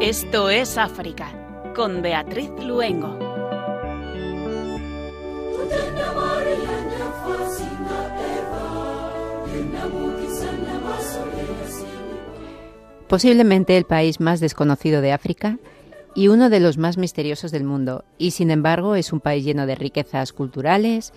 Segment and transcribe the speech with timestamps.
[0.00, 1.32] Esto es África,
[1.74, 3.18] con Beatriz Luengo.
[13.08, 15.58] Posiblemente el país más desconocido de África
[16.18, 19.66] y uno de los más misteriosos del mundo, y sin embargo es un país lleno
[19.66, 21.12] de riquezas culturales,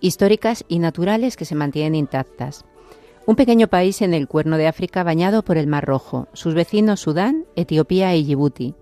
[0.00, 2.64] históricas y naturales que se mantienen intactas.
[3.26, 7.00] Un pequeño país en el cuerno de África bañado por el Mar Rojo, sus vecinos
[7.00, 8.74] Sudán, Etiopía y Djibouti.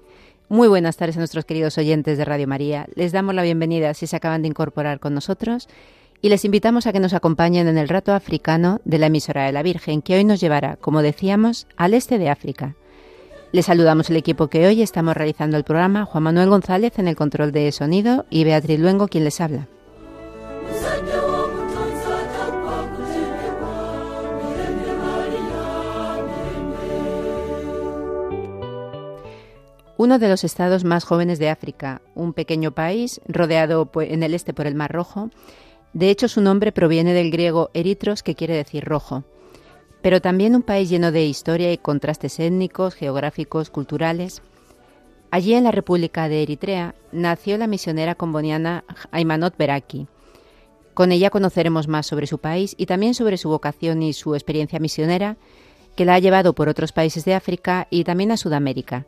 [0.48, 2.86] Muy buenas tardes a nuestros queridos oyentes de Radio María.
[2.94, 5.68] Les damos la bienvenida si se acaban de incorporar con nosotros
[6.22, 9.50] y les invitamos a que nos acompañen en el rato africano de la emisora de
[9.50, 12.76] la Virgen, que hoy nos llevará, como decíamos, al este de África.
[13.54, 17.14] Les saludamos el equipo que hoy estamos realizando el programa, Juan Manuel González en el
[17.14, 19.68] control de sonido y Beatriz Luengo quien les habla.
[29.98, 34.52] Uno de los estados más jóvenes de África, un pequeño país rodeado en el este
[34.52, 35.30] por el Mar Rojo.
[35.92, 39.22] De hecho, su nombre proviene del griego eritros, que quiere decir rojo.
[40.04, 44.42] Pero también un país lleno de historia y contrastes étnicos, geográficos, culturales.
[45.30, 50.06] Allí en la República de Eritrea nació la misionera comboniana Aymanot Beraki.
[50.92, 54.78] Con ella conoceremos más sobre su país y también sobre su vocación y su experiencia
[54.78, 55.38] misionera,
[55.96, 59.06] que la ha llevado por otros países de África y también a Sudamérica.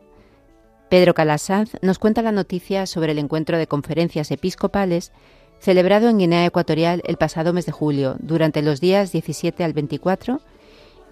[0.89, 5.13] Pedro Calasanz nos cuenta la noticia sobre el encuentro de conferencias episcopales
[5.59, 10.41] celebrado en Guinea Ecuatorial el pasado mes de julio, durante los días 17 al 24,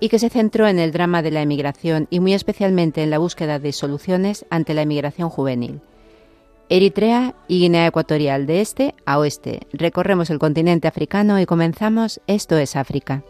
[0.01, 3.19] y que se centró en el drama de la emigración y muy especialmente en la
[3.19, 5.81] búsqueda de soluciones ante la emigración juvenil.
[6.69, 9.67] Eritrea y Guinea Ecuatorial de este a oeste.
[9.73, 13.23] Recorremos el continente africano y comenzamos Esto es África.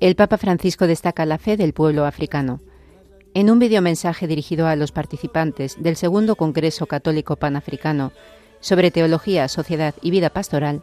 [0.00, 2.60] El Papa Francisco destaca la fe del pueblo africano.
[3.38, 8.10] En un videomensaje dirigido a los participantes del segundo Congreso Católico Panafricano
[8.58, 10.82] sobre Teología, Sociedad y Vida Pastoral,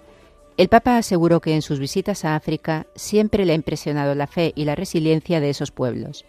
[0.56, 4.54] el Papa aseguró que en sus visitas a África siempre le ha impresionado la fe
[4.56, 6.24] y la resiliencia de esos pueblos.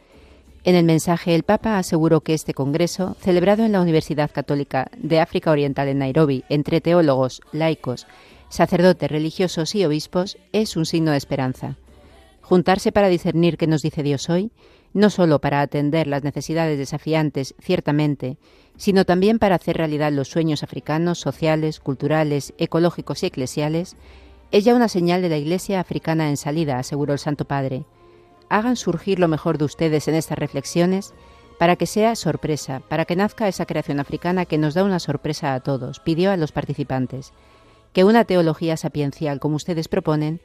[0.65, 5.21] En el mensaje, el Papa aseguró que este Congreso, celebrado en la Universidad Católica de
[5.21, 8.09] África Oriental en Nairobi, entre teólogos, laicos,
[8.49, 11.77] sacerdotes, religiosos y obispos, es un signo de esperanza
[12.47, 14.53] juntarse para discernir qué nos dice Dios hoy,
[14.97, 18.39] no solo para atender las necesidades desafiantes, ciertamente,
[18.79, 23.95] sino también para hacer realidad los sueños africanos, sociales, culturales, ecológicos y eclesiales,
[24.53, 27.85] es ya una señal de la Iglesia africana en salida, aseguró el Santo Padre.
[28.49, 31.13] Hagan surgir lo mejor de ustedes en estas reflexiones
[31.59, 35.53] para que sea sorpresa, para que nazca esa creación africana que nos da una sorpresa
[35.53, 37.35] a todos, pidió a los participantes.
[37.93, 40.41] Que una teología sapiencial como ustedes proponen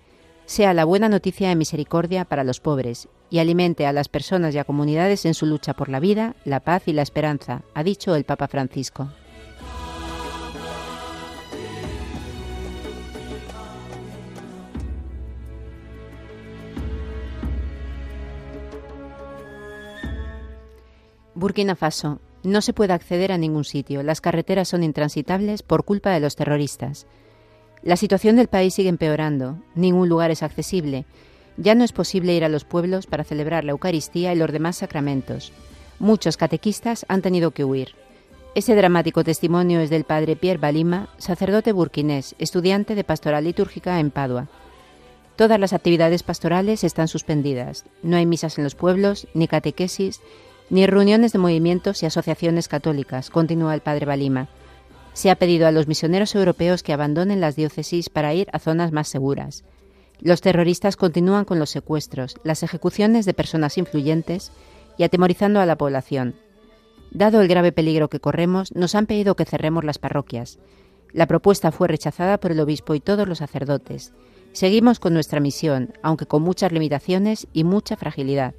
[0.46, 4.60] sea la buena noticia de misericordia para los pobres y alimente a las personas y
[4.60, 8.14] a comunidades en su lucha por la vida, la paz y la esperanza, ha dicho
[8.14, 9.10] el Papa Francisco.
[21.34, 22.20] Burkina Faso.
[22.44, 24.04] No se puede acceder a ningún sitio.
[24.04, 27.08] Las carreteras son intransitables por culpa de los terroristas.
[27.82, 31.06] La situación del país sigue empeorando, ningún lugar es accesible,
[31.58, 34.78] ya no es posible ir a los pueblos para celebrar la Eucaristía y los demás
[34.78, 35.52] sacramentos.
[36.00, 37.96] Muchos catequistas han tenido que huir.
[38.54, 44.12] Ese dramático testimonio es del padre Pierre Balima, sacerdote burkinés, estudiante de pastoral litúrgica en
[44.12, 44.50] Padua.
[45.38, 47.86] Todas las actividades pastorales están suspendidas.
[48.04, 50.22] No hay misas en los pueblos, ni catequesis,
[50.70, 54.50] ni reuniones de movimientos y asociaciones católicas, continúa el padre Balima.
[55.14, 58.92] Se ha pedido a los misioneros europeos que abandonen las diócesis para ir a zonas
[58.92, 59.66] más seguras.
[60.22, 64.52] Los terroristas continúan con los secuestros, las ejecuciones de personas influyentes
[64.98, 66.36] y atemorizando a la población.
[67.10, 70.60] Dado el grave peligro que corremos, nos han pedido que cerremos las parroquias.
[71.12, 74.14] La propuesta fue rechazada por el obispo y todos los sacerdotes.
[74.54, 78.54] Seguimos con nuestra misión, aunque con muchas limitaciones y mucha fragilidad.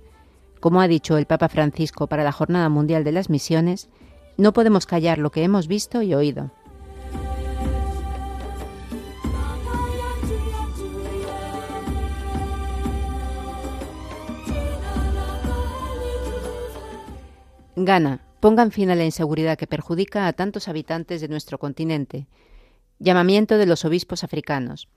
[0.60, 3.88] Como ha dicho el Papa Francisco para la Jornada Mundial de las Misiones,
[4.36, 6.50] no podemos callar lo que hemos visto y oído.
[17.84, 22.26] Ghana, pongan fin a la inseguridad que perjudica a tantos habitantes de nuestro continente.
[22.98, 24.88] Llamamiento de los obispos africanos.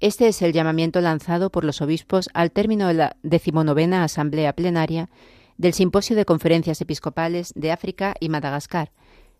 [0.00, 5.08] Este es el llamamiento lanzado por los obispos al término de la decimonovena Asamblea Plenaria
[5.56, 8.92] del Simposio de Conferencias Episcopales de África y Madagascar,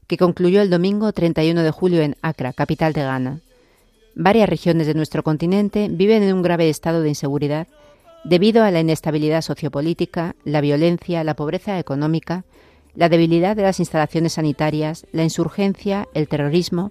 [0.09, 3.41] que concluyó el domingo 31 de julio en Accra, capital de Ghana.
[4.17, 7.69] Varias regiones de nuestro continente viven en un grave estado de inseguridad
[8.25, 12.45] debido a la inestabilidad sociopolítica, la violencia, la pobreza económica,
[12.99, 16.91] la debilidad de las instalaciones sanitarias, la insurgencia, el terrorismo,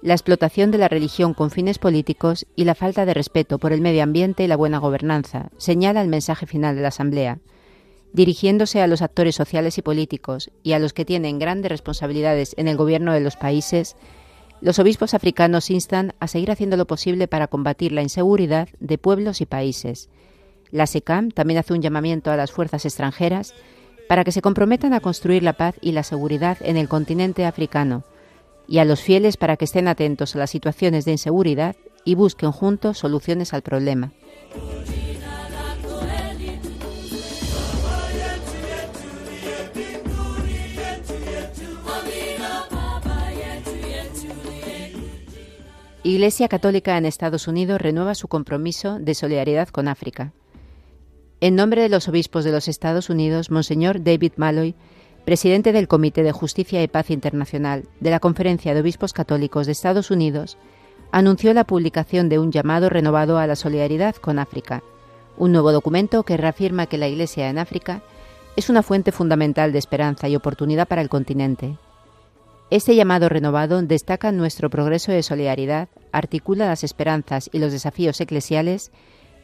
[0.00, 3.80] la explotación de la religión con fines políticos y la falta de respeto por el
[3.80, 7.40] medio ambiente y la buena gobernanza, señala el mensaje final de la Asamblea,
[8.12, 12.68] dirigiéndose a los actores sociales y políticos y a los que tienen grandes responsabilidades en
[12.68, 13.96] el gobierno de los países.
[14.60, 19.40] Los obispos africanos instan a seguir haciendo lo posible para combatir la inseguridad de pueblos
[19.40, 20.10] y países.
[20.70, 23.52] La SECAM también hace un llamamiento a las fuerzas extranjeras
[24.10, 28.02] para que se comprometan a construir la paz y la seguridad en el continente africano,
[28.66, 32.50] y a los fieles para que estén atentos a las situaciones de inseguridad y busquen
[32.50, 34.10] juntos soluciones al problema.
[46.02, 50.32] Iglesia Católica en Estados Unidos renueva su compromiso de solidaridad con África.
[51.40, 54.74] En nombre de los obispos de los Estados Unidos, Monseñor David Malloy
[55.24, 59.72] presidente del Comité de Justicia y Paz Internacional de la Conferencia de Obispos Católicos de
[59.72, 60.56] Estados Unidos,
[61.12, 64.82] anunció la publicación de un llamado renovado a la solidaridad con África,
[65.36, 68.02] un nuevo documento que reafirma que la Iglesia en África
[68.56, 71.76] es una fuente fundamental de esperanza y oportunidad para el continente.
[72.70, 78.90] Este llamado renovado destaca nuestro progreso de solidaridad, articula las esperanzas y los desafíos eclesiales,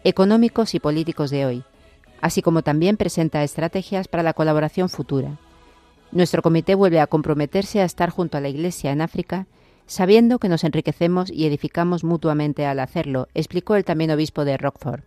[0.04, 1.64] económicos y políticos de hoy,
[2.20, 5.38] así como también presenta estrategias para la colaboración futura.
[6.12, 9.46] Nuestro comité vuelve a comprometerse a estar junto a la Iglesia en África,
[9.86, 15.02] sabiendo que nos enriquecemos y edificamos mutuamente al hacerlo, explicó el también obispo de Rockford.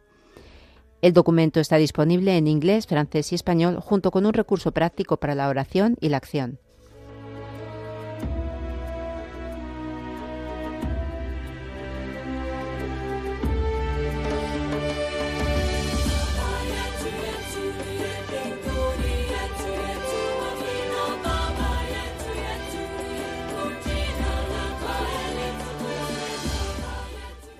[1.01, 5.35] El documento está disponible en inglés, francés y español, junto con un recurso práctico para
[5.35, 6.59] la oración y la acción.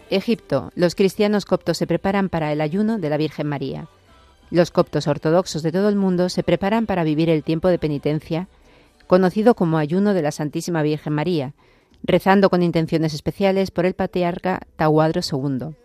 [0.10, 0.72] Egipto.
[0.76, 3.88] Los cristianos coptos se preparan para el ayuno de la Virgen María.
[4.52, 8.48] Los coptos ortodoxos de todo el mundo se preparan para vivir el tiempo de penitencia,
[9.08, 11.54] conocido como ayuno de la Santísima Virgen María,
[12.04, 15.76] rezando con intenciones especiales por el patriarca Tahuadro II.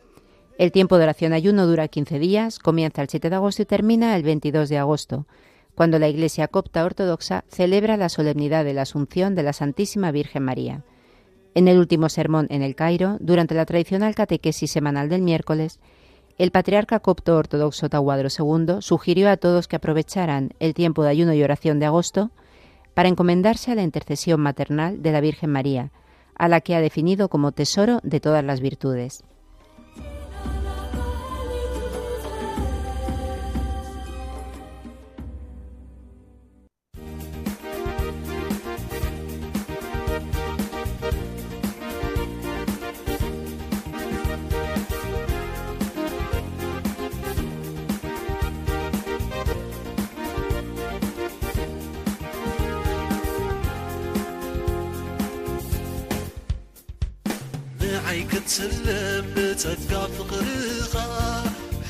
[0.57, 4.17] El tiempo de oración ayuno dura 15 días, comienza el 7 de agosto y termina
[4.17, 5.27] el 22 de agosto,
[5.75, 10.45] cuando la Iglesia copta ortodoxa celebra la solemnidad de la Asunción de la Santísima Virgen
[10.45, 10.85] María.
[11.55, 15.79] En el último sermón en el Cairo, durante la tradicional catequesis semanal del miércoles,
[16.37, 21.33] el patriarca copto ortodoxo Tahuadro II sugirió a todos que aprovecharan el tiempo de ayuno
[21.33, 22.33] y oración de agosto
[22.93, 25.93] para encomendarse a la intercesión maternal de la Virgen María,
[26.35, 29.23] a la que ha definido como tesoro de todas las virtudes.
[58.44, 60.94] ክትስለም ብጸጋ ፍቕርኻ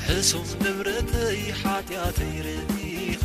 [0.06, 3.24] ሕሱም ንብረተይ ሓጢኣተይ ርኢኻ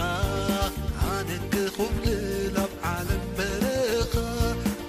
[1.11, 4.13] ኣነ ክኹብልል ኣብ ዓለም በረኻ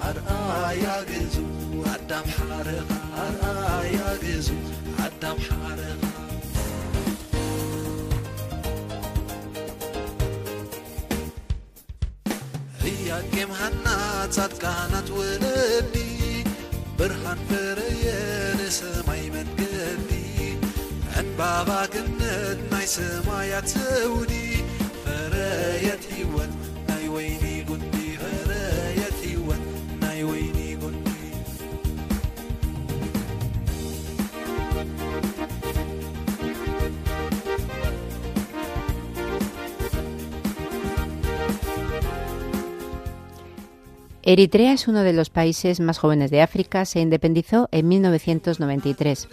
[0.09, 1.37] ኣርኣያ ግዙ
[1.93, 2.91] ኣዳም ሓረኻ
[3.25, 4.49] ኣርኣያ ግዙ
[5.07, 6.03] ኣዳም ሓረኻ
[12.91, 13.87] እያቄም ሃና
[14.37, 16.20] ጻድቃናት ወለዲ
[17.01, 18.05] ብርሃን ፈረየ
[18.61, 20.11] ንሰማይ መንገዲ
[21.21, 24.33] ዕንባባ ግነት ናይ ሰማያት ዘውዲ
[25.05, 26.53] ፈረየት ሕይወት
[26.89, 27.45] ናይ ወይኒ
[44.24, 49.28] Eritrea es uno de los países más jóvenes de África, se independizó en 1993.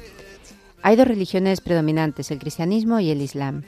[0.82, 3.64] Hay dos religiones predominantes, el cristianismo y el islam.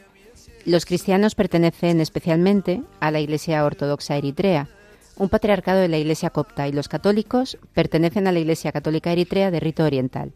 [0.64, 4.68] Los cristianos pertenecen especialmente a la Iglesia Ortodoxa Eritrea,
[5.16, 9.50] un patriarcado de la Iglesia copta, y los católicos pertenecen a la Iglesia Católica Eritrea
[9.50, 10.32] de rito oriental.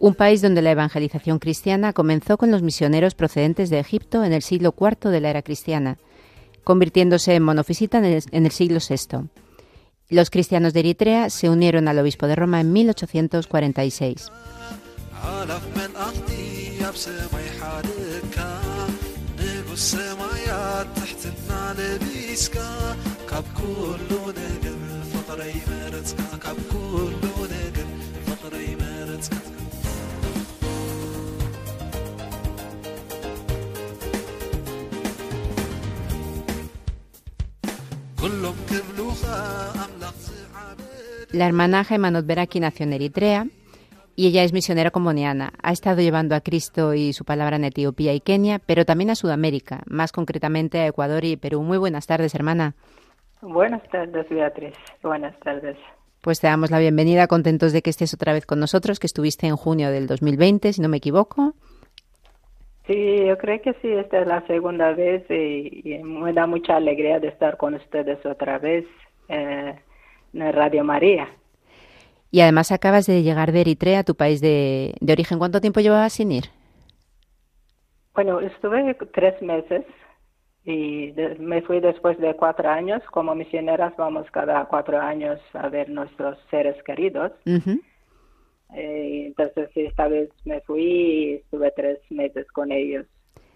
[0.00, 4.42] Un país donde la evangelización cristiana comenzó con los misioneros procedentes de Egipto en el
[4.42, 5.96] siglo IV de la era cristiana,
[6.62, 9.30] convirtiéndose en monofisita en el siglo VI.
[10.10, 14.30] Los cristianos de Eritrea se unieron al obispo de Roma en 1846.
[41.32, 43.46] La hermana Hemanot Beraki nació en Eritrea
[44.16, 45.52] y ella es misionera comuniana.
[45.62, 49.14] Ha estado llevando a Cristo y su palabra en Etiopía y Kenia, pero también a
[49.14, 51.62] Sudamérica, más concretamente a Ecuador y Perú.
[51.62, 52.74] Muy buenas tardes, hermana.
[53.42, 54.74] Buenas tardes, Beatriz.
[55.02, 55.76] Buenas tardes.
[56.22, 59.46] Pues te damos la bienvenida, contentos de que estés otra vez con nosotros, que estuviste
[59.46, 61.54] en junio del 2020, si no me equivoco.
[62.86, 67.20] Sí, yo creo que sí, esta es la segunda vez y, me da mucha alegría
[67.20, 68.86] de estar con ustedes otra vez
[69.28, 69.78] eh,
[70.32, 71.28] en Radio María.
[72.30, 75.38] Y además acabas de llegar de Eritrea, tu país de, de origen.
[75.38, 76.44] ¿Cuánto tiempo llevabas sin ir?
[78.14, 79.84] Bueno, estuve tres meses
[80.64, 83.02] y me fui después de cuatro años.
[83.12, 87.32] Como misioneras vamos cada cuatro años a ver nuestros seres queridos.
[88.74, 93.06] Eh, entonces esta vez me fui y estuve tres meses con ellos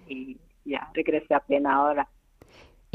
[0.08, 2.08] y ya regresé apenas ahora.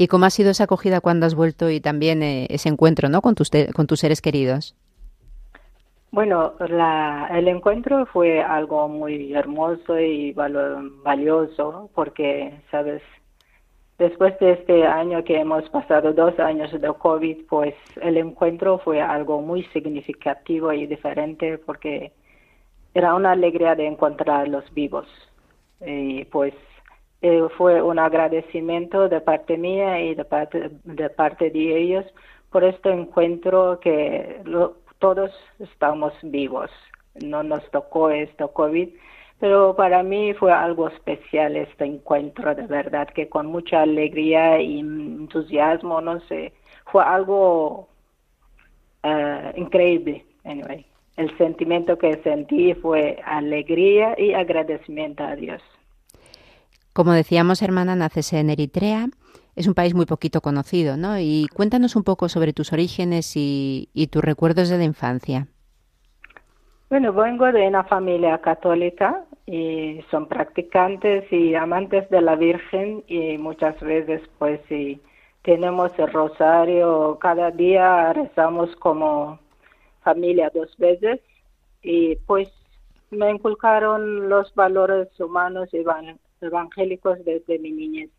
[0.00, 3.20] ¿Y cómo ha sido esa acogida cuando has vuelto y también eh, ese encuentro ¿no?
[3.20, 4.76] con, tus, con tus seres queridos?
[6.12, 13.02] Bueno, la, el encuentro fue algo muy hermoso y valioso porque, sabes,
[13.98, 19.02] después de este año que hemos pasado dos años de COVID, pues el encuentro fue
[19.02, 22.12] algo muy significativo y diferente porque
[22.94, 25.08] era una alegría de encontrarlos vivos.
[25.84, 26.54] Y pues
[27.20, 32.04] eh, fue un agradecimiento de parte mía y de parte de, parte de ellos
[32.50, 34.40] por este encuentro que
[34.98, 36.70] todos estamos vivos.
[37.24, 38.90] No nos tocó esto COVID,
[39.40, 44.80] pero para mí fue algo especial este encuentro, de verdad, que con mucha alegría y
[44.80, 46.52] entusiasmo, no sé,
[46.86, 47.88] fue algo
[49.04, 50.86] uh, increíble, anyway.
[51.16, 55.60] El sentimiento que sentí fue alegría y agradecimiento a Dios.
[56.98, 59.06] Como decíamos, hermana, naces en Eritrea.
[59.54, 61.16] Es un país muy poquito conocido, ¿no?
[61.16, 65.46] Y cuéntanos un poco sobre tus orígenes y, tus recuerdos de la infancia.
[66.90, 73.38] Bueno, vengo de una familia católica y son practicantes y amantes de la Virgen y
[73.38, 75.00] muchas veces pues sí
[75.42, 79.38] tenemos el rosario, cada día rezamos como
[80.02, 81.20] familia dos veces
[81.80, 82.48] y pues
[83.12, 85.84] me inculcaron los valores humanos y
[86.40, 88.10] evangélicos desde mi niñez.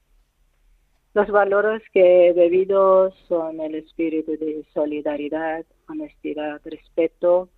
[1.14, 7.50] Los valores que he bebido son el espíritu de solidaridad, honestidad, respeto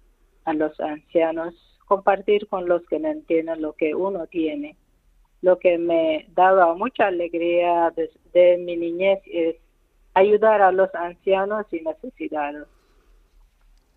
[0.46, 1.54] a los ancianos,
[1.86, 4.78] compartir con los que no entienden lo que uno tiene.
[5.42, 9.58] Lo que me daba mucha alegría desde mi niñez es
[10.14, 12.68] ayudar a los ancianos y necesitados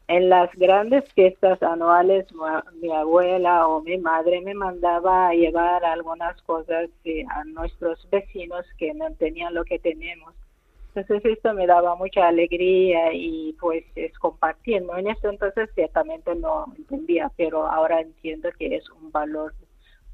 [0.09, 2.27] en las grandes fiestas anuales
[2.81, 6.91] mi abuela o mi madre me mandaba a llevar algunas cosas
[7.31, 10.35] a nuestros vecinos que no tenían lo que tenemos.
[10.95, 16.67] Entonces esto me daba mucha alegría y pues es compartir, En eso entonces ciertamente no
[16.77, 19.55] entendía, pero ahora entiendo que es un valor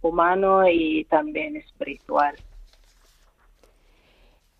[0.01, 2.37] humano y también espiritual.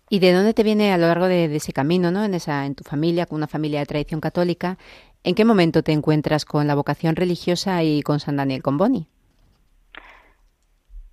[0.09, 2.25] ¿Y de dónde te viene a lo largo de, de, ese camino, ¿no?
[2.25, 4.77] En esa, en tu familia, con una familia de tradición católica,
[5.23, 9.05] ¿En qué momento te encuentras con la vocación religiosa y con San Daniel Comboni?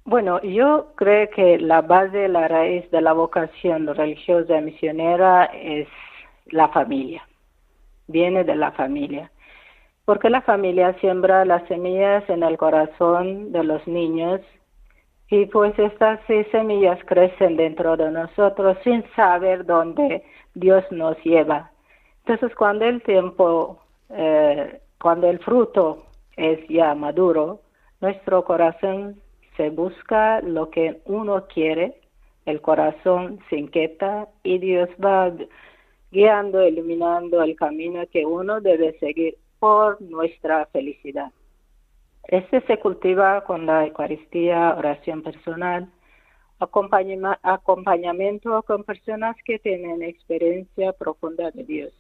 [0.05, 5.87] Bueno, yo creo que la base, la raíz de la vocación religiosa misionera es
[6.47, 7.29] la familia,
[8.07, 9.31] viene de la familia,
[10.07, 14.41] porque la familia siembra las semillas en el corazón de los niños
[15.29, 16.19] y pues estas
[16.51, 20.25] semillas crecen dentro de nosotros sin saber dónde
[20.55, 21.71] Dios nos lleva.
[22.25, 27.61] Entonces cuando el tiempo eh, cuando el fruto es ya maduro,
[28.01, 29.21] nuestro corazón
[29.57, 32.01] se busca lo que uno quiere,
[32.47, 35.33] el corazón se inquieta y Dios va
[36.11, 41.33] guiando, iluminando el camino que uno debe seguir por nuestra felicidad.
[42.25, 45.91] Este se cultiva con la Eucaristía, oración personal,
[46.61, 51.93] acompañamiento con personas que tienen experiencia profunda de Dios.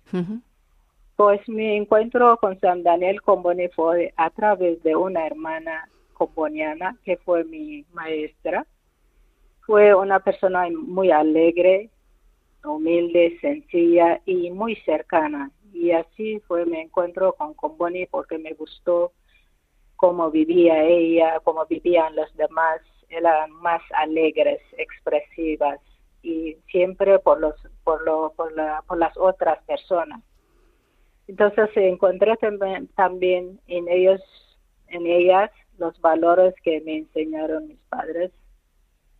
[1.18, 7.16] Pues mi encuentro con San Daniel Comboni fue a través de una hermana comboniana que
[7.16, 8.64] fue mi maestra.
[9.66, 11.90] Fue una persona muy alegre,
[12.64, 15.50] humilde, sencilla y muy cercana.
[15.72, 19.10] Y así fue mi encuentro con Comboni porque me gustó
[19.96, 25.80] cómo vivía ella, cómo vivían los demás, eran más alegres, expresivas
[26.22, 30.22] y siempre por los por lo, por, la, por las otras personas.
[31.28, 34.20] Entonces encontré también, también en ellos
[34.88, 38.32] en ellas los valores que me enseñaron mis padres.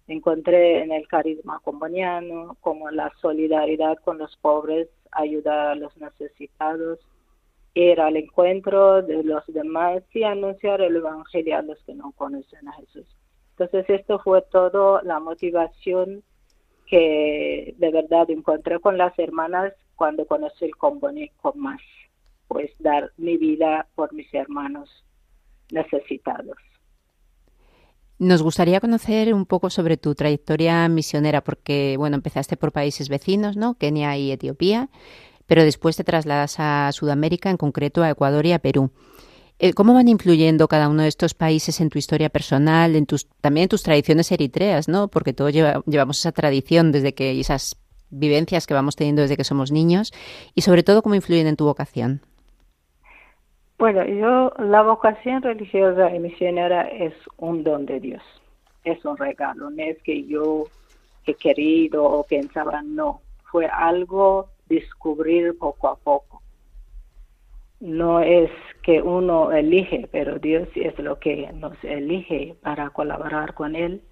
[0.06, 6.98] Encontré en el carisma comboniano como la solidaridad con los pobres, ayudar a los necesitados,
[7.74, 12.66] ir al encuentro de los demás y anunciar el Evangelio a los que no conocen
[12.68, 13.06] a Jesús.
[13.50, 16.22] Entonces esto fue todo la motivación
[16.86, 21.81] que de verdad encontré con las hermanas cuando conocí el Comboni con más,
[22.47, 24.88] pues dar mi vida por mis hermanos
[25.71, 26.57] necesitados.
[28.19, 33.57] Nos gustaría conocer un poco sobre tu trayectoria misionera, porque bueno, empezaste por países vecinos,
[33.57, 33.75] ¿no?
[33.75, 34.88] Kenia y Etiopía
[35.49, 38.93] pero después te trasladas a Sudamérica, en concreto a Ecuador y a Perú.
[39.59, 43.26] Eh, ¿Cómo van influyendo cada uno de estos países en tu historia personal, en tus,
[43.40, 45.09] también en tus tradiciones eritreas, ¿no?
[45.09, 47.76] Porque todos llevamos esa tradición desde que esas
[48.10, 50.12] vivencias que vamos teniendo desde que somos niños
[50.54, 52.20] y sobre todo cómo influyen en tu vocación.
[53.78, 58.23] Bueno, yo la vocación religiosa y misionera es un don de Dios,
[58.82, 60.64] es un regalo, no es que yo
[61.25, 66.42] he querido o pensaba, no, fue algo descubrir poco a poco.
[67.78, 68.50] No es
[68.82, 74.02] que uno elige, pero Dios es lo que nos elige para colaborar con Él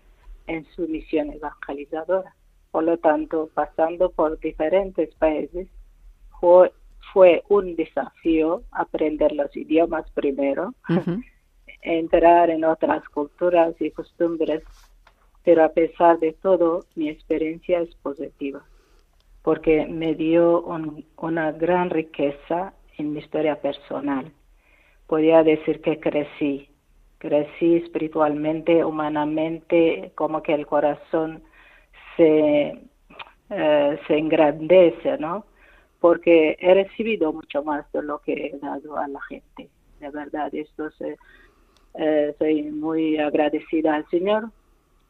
[0.46, 2.35] en su misión evangelizadora.
[2.76, 5.66] Por lo tanto, pasando por diferentes países,
[6.38, 6.70] fue,
[7.10, 10.74] fue un desafío aprender los idiomas primero,
[11.80, 14.62] entrar en otras culturas y costumbres,
[15.42, 18.62] pero a pesar de todo, mi experiencia es positiva
[19.40, 20.62] porque me dio
[21.16, 24.30] una gran riqueza en mi historia personal.
[25.06, 26.68] Podría decir que crecí,
[27.16, 31.42] crecí espiritualmente, humanamente, como que el corazón
[32.16, 32.78] se,
[33.50, 35.44] eh, se engrandece, ¿no?
[36.00, 39.68] Porque he recibido mucho más de lo que he dado a la gente.
[40.00, 40.88] De verdad, esto
[41.94, 44.50] eh, soy muy agradecida al Señor.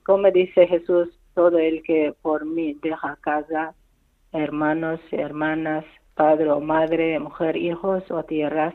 [0.05, 3.75] Como dice Jesús, todo el que por mí deja casa,
[4.33, 8.75] hermanos hermanas, padre o madre, mujer, hijos o tierras,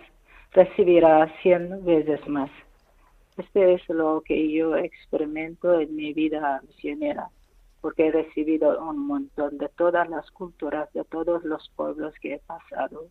[0.52, 2.52] recibirá cien veces más.
[3.38, 7.30] Este es lo que yo experimento en mi vida misionera,
[7.82, 12.40] porque he recibido un montón de todas las culturas, de todos los pueblos que he
[12.40, 13.08] pasado.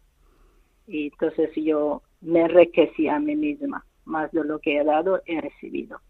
[0.86, 5.40] Y entonces yo me enriquecí a mí misma, más de lo que he dado, he
[5.40, 6.00] recibido.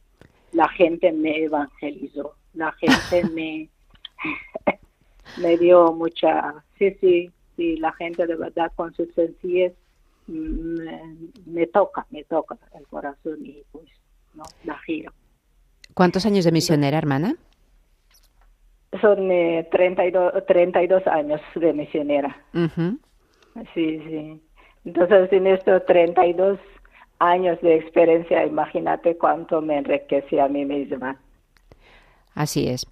[0.52, 3.68] La gente me evangelizó, la gente me
[5.40, 9.72] me dio mucha, sí, sí, sí, la gente de verdad con su sencillez
[10.26, 10.78] mm,
[11.46, 13.88] me, toca, me toca el corazón y pues,
[14.34, 14.44] ¿no?
[14.64, 15.12] La giro.
[15.94, 17.36] ¿Cuántos años de misionera, hermana?
[19.00, 22.36] Son eh, 32, 32 años de misionera.
[23.74, 24.42] Sí, sí.
[24.84, 26.58] Entonces, en estos 32
[27.18, 31.20] años de experiencia, imagínate cuánto me enriquecí a mí misma.
[32.34, 32.86] Así es.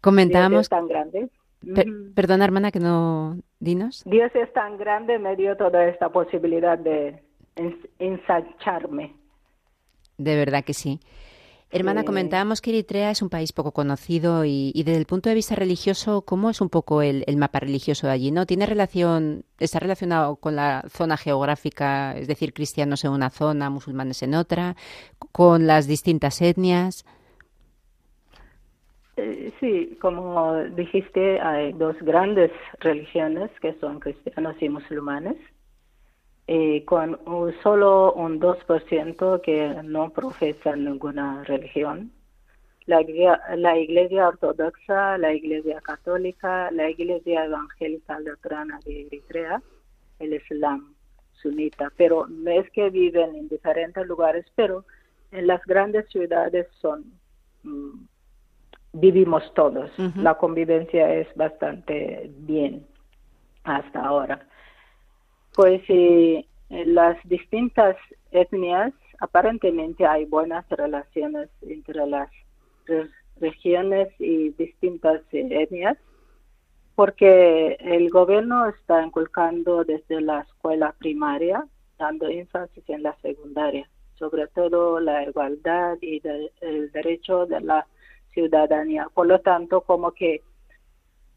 [0.00, 0.50] Comentábamos.
[0.50, 1.28] Dios es tan grande.
[2.14, 3.38] Perdona, hermana, que no.
[3.58, 4.02] Dinos.
[4.04, 7.22] Dios es tan grande, me dio toda esta posibilidad de
[7.98, 9.14] ensancharme.
[10.18, 11.00] De verdad que sí.
[11.76, 15.54] Hermana, comentábamos que Eritrea es un país poco conocido y, desde el punto de vista
[15.54, 18.30] religioso, ¿cómo es un poco el, el, mapa religioso de allí?
[18.30, 23.68] ¿No tiene relación, está relacionado con la zona geográfica, es decir, cristianos en una zona,
[23.68, 24.74] musulmanes en otra,
[25.32, 27.04] con las distintas etnias?
[29.18, 35.36] Eh, sí, como dijiste, hay dos grandes religiones que son cristianos y musulmanes,
[36.46, 37.18] eh, con
[37.62, 42.12] solo un 2% que no profesan ninguna religión.
[42.86, 43.04] La,
[43.56, 49.60] la Iglesia Ortodoxa, la Iglesia Católica, la Iglesia Evangélica Luterana de Eritrea,
[50.20, 50.94] el Islam
[51.42, 54.84] sunita, pero no es que viven en diferentes lugares, pero
[55.32, 57.04] en las grandes ciudades son
[57.64, 58.06] mm,
[58.92, 59.90] vivimos todos.
[60.16, 62.86] La convivencia es bastante bien
[63.64, 64.46] hasta ahora.
[65.56, 67.96] Pues eh, las distintas
[68.30, 72.28] etnias, aparentemente hay buenas relaciones entre las
[73.40, 75.96] regiones y distintas eh, etnias,
[76.94, 81.66] porque el gobierno está inculcando desde la escuela primaria,
[81.98, 83.88] dando énfasis en la secundaria,
[84.18, 86.20] sobre todo la igualdad y
[86.60, 87.86] el derecho de la
[88.34, 89.08] ciudadanía.
[89.14, 90.42] Por lo tanto, como que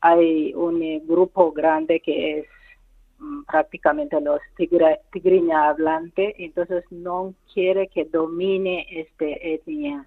[0.01, 2.47] hay un grupo grande que es
[3.47, 10.05] prácticamente los tigriña hablante, entonces no quiere que domine este etnia.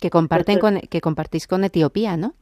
[0.00, 2.34] Que comparten con, que compartís con Etiopía, ¿no?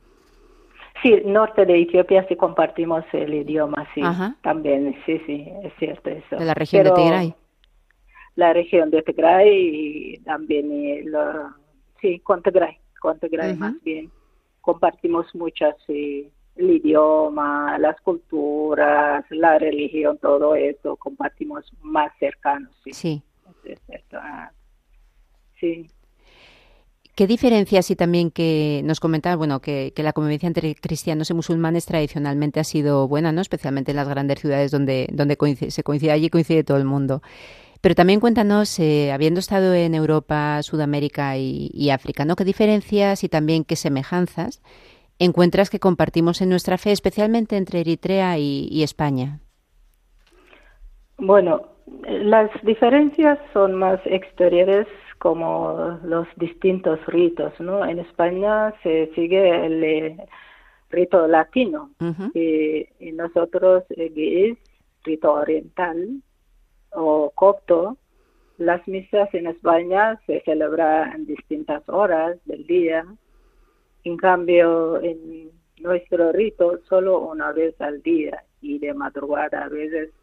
[1.03, 4.03] Sí, norte de Etiopía sí compartimos el idioma, sí,
[4.43, 6.37] también, sí, sí, es cierto eso.
[6.37, 7.35] De la región de Tigray.
[8.35, 11.05] La región de Tigray y también,
[12.01, 13.19] sí, con Tigray con
[13.59, 14.11] más bien.
[14.61, 15.77] Compartimos muchas,
[16.59, 22.75] el idioma, las culturas, la religión, todo eso, compartimos más cercanos.
[22.93, 23.23] Sí.
[24.13, 24.51] Ah,
[25.61, 25.89] sí.
[27.15, 31.85] ¿Qué diferencias y también que nos comentaba, bueno, que, la convivencia entre cristianos y musulmanes
[31.85, 33.41] tradicionalmente ha sido buena, ¿no?
[33.41, 35.37] Especialmente en las grandes ciudades donde, donde
[35.71, 37.23] se coincide, allí coincide todo el mundo.
[37.81, 42.37] Pero también cuéntanos, eh, habiendo estado en Europa, Sudamérica y, África, ¿no?
[42.37, 44.61] ¿Qué diferencias y también qué semejanzas
[45.19, 49.41] encuentras que compartimos en nuestra fe, especialmente entre Eritrea y, España?
[51.19, 51.63] Bueno,
[52.07, 54.87] las diferencias son más exteriores
[55.19, 57.85] como los distintos ritos, ¿no?
[57.85, 60.17] En España se sigue el eh,
[60.91, 61.91] rito latino
[62.35, 64.13] y, nosotros eh,
[64.51, 64.59] es
[65.03, 66.23] rito oriental
[66.93, 67.97] o copto,
[68.59, 73.07] las misas en España se celebran en distintas horas del día.
[74.09, 80.15] En cambio, en nuestro rito, solo una vez al día y de madrugada a veces,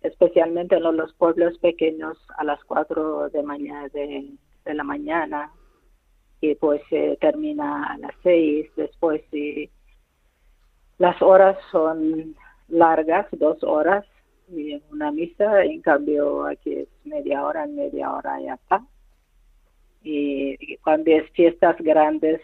[0.00, 4.30] especialmente en los pueblos pequeños, a las 4 de, mañana, de,
[4.66, 5.50] la mañana,
[6.40, 8.70] y pues se termina a las 6.
[8.76, 9.70] Después, y
[10.98, 12.36] las horas son
[12.68, 14.06] largas, dos horas,
[14.48, 18.86] y en una misa, en cambio aquí es media hora, media hora ya está.
[20.04, 22.40] Y, cuando es fiestas grandes,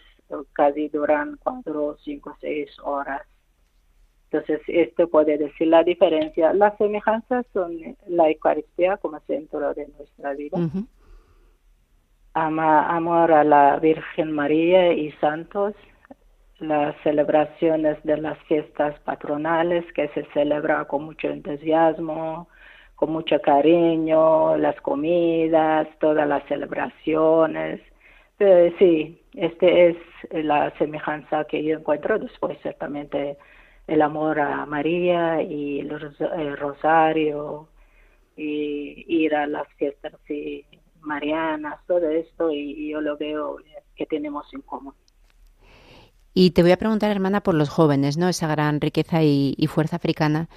[0.52, 3.22] casi duran cuatro, cinco, seis horas.
[4.30, 6.54] Entonces, esto puede decir la diferencia.
[6.54, 10.58] Las semejanzas son la Eucaristía como centro de nuestra vida.
[12.34, 15.74] Ama, amor a la Virgen María y santos,
[16.60, 22.48] las celebraciones de las fiestas patronales que se celebra con mucho entusiasmo,
[22.94, 27.82] con mucho cariño, las comidas, todas las celebraciones.
[28.38, 29.96] Eh, sí, este es
[30.30, 33.38] la semejanza que yo encuentro después ciertamente
[33.86, 37.68] el amor a María y el rosario
[38.36, 40.12] y ir a las fiestas
[41.00, 43.56] marianas, todo esto y yo lo veo
[43.96, 44.94] que tenemos en común.
[46.34, 48.28] Y te voy a preguntar, hermana, por los jóvenes, ¿no?
[48.28, 50.48] Esa gran riqueza y, fuerza africana.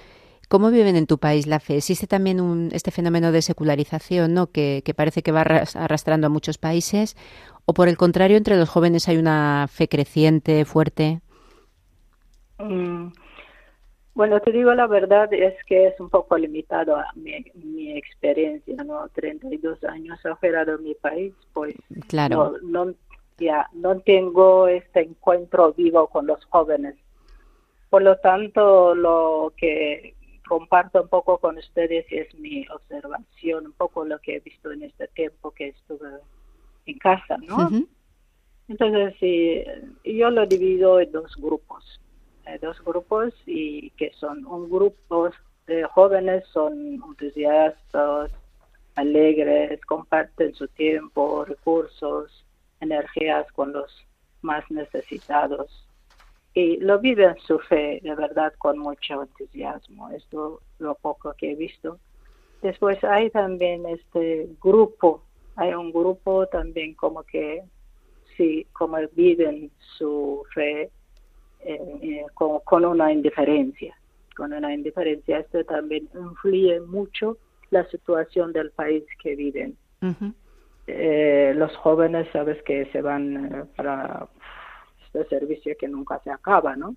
[0.48, 1.76] ¿Cómo viven en tu país la fe?
[1.76, 4.46] ¿Existe también un, este fenómeno de secularización, ¿no?
[4.46, 7.16] Que, parece que va arrastrando a muchos países?
[7.64, 11.20] ¿O por el contrario, entre los jóvenes hay una fe creciente, fuerte?
[12.58, 13.08] Mm,
[14.14, 18.84] bueno, te digo la verdad, es que es un poco limitado a mi, mi experiencia,
[18.84, 19.08] ¿no?
[19.08, 21.74] 32 años afuera de mi país, pues
[22.08, 22.54] claro.
[22.62, 22.94] no,
[23.36, 26.94] ya no tengo este encuentro vivo con los jóvenes.
[27.90, 30.14] Por lo tanto, lo que
[30.46, 34.82] comparto un poco con ustedes es mi observación, un poco lo que he visto en
[34.82, 36.08] este tiempo que estuve
[36.86, 37.70] en casa, ¿no?
[38.68, 39.64] Entonces, sí,
[40.04, 42.00] yo lo divido en dos grupos,
[42.60, 45.30] dos grupos y que son un grupo
[45.66, 48.32] de jóvenes, son entusiastas,
[48.94, 52.44] alegres, comparten su tiempo, recursos,
[52.80, 53.92] energías con los
[54.42, 55.85] más necesitados
[56.56, 60.08] y lo viven su fe de verdad con mucho entusiasmo.
[60.08, 61.98] Esto lo poco que he visto.
[62.62, 65.22] Después hay también este grupo,
[65.56, 67.62] hay un grupo también como que
[68.38, 70.90] sí, como viven su fe
[71.60, 73.94] eh, eh, con, una indiferencia,
[74.34, 75.40] con una indiferencia.
[75.40, 77.36] Esto también influye mucho
[77.68, 79.76] la situación del país que viven
[80.86, 84.28] eh, los jóvenes, sabes que se van eh, para
[85.16, 86.94] este servicio que nunca se acaba, ¿no?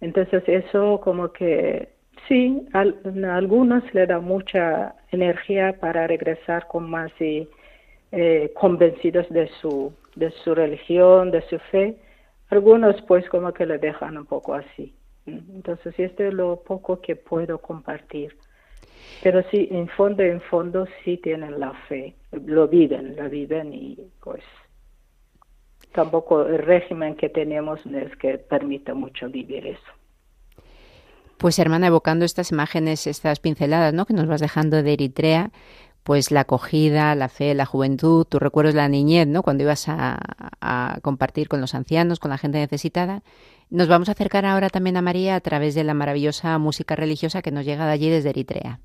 [0.00, 1.90] Entonces eso como que
[2.28, 2.84] sí, a,
[3.34, 7.48] algunos le da mucha energía para regresar con más y,
[8.10, 11.96] eh, convencidos de su de su religión, de su fe,
[12.50, 14.94] algunos pues como que le dejan un poco así.
[15.26, 18.36] Entonces, esto es lo poco que puedo compartir.
[19.22, 23.96] Pero sí, en fondo, en fondo, sí tienen la fe, lo viven, lo viven y
[24.22, 24.42] pues
[25.92, 29.80] tampoco el régimen que tenemos es que permita mucho vivir eso.
[31.38, 34.06] Pues hermana, evocando estas imágenes, estas pinceladas ¿no?
[34.06, 35.50] que nos vas dejando de Eritrea,
[36.02, 39.42] pues la acogida, la fe, la juventud, tus recuerdos de la niñez, ¿no?
[39.42, 40.18] Cuando ibas a,
[41.02, 43.22] compartir con los ancianos, con la gente necesitada.
[43.70, 47.42] Nos vamos a acercar ahora también a María a través de la maravillosa música religiosa
[47.42, 48.80] que nos llega de allí desde Eritrea.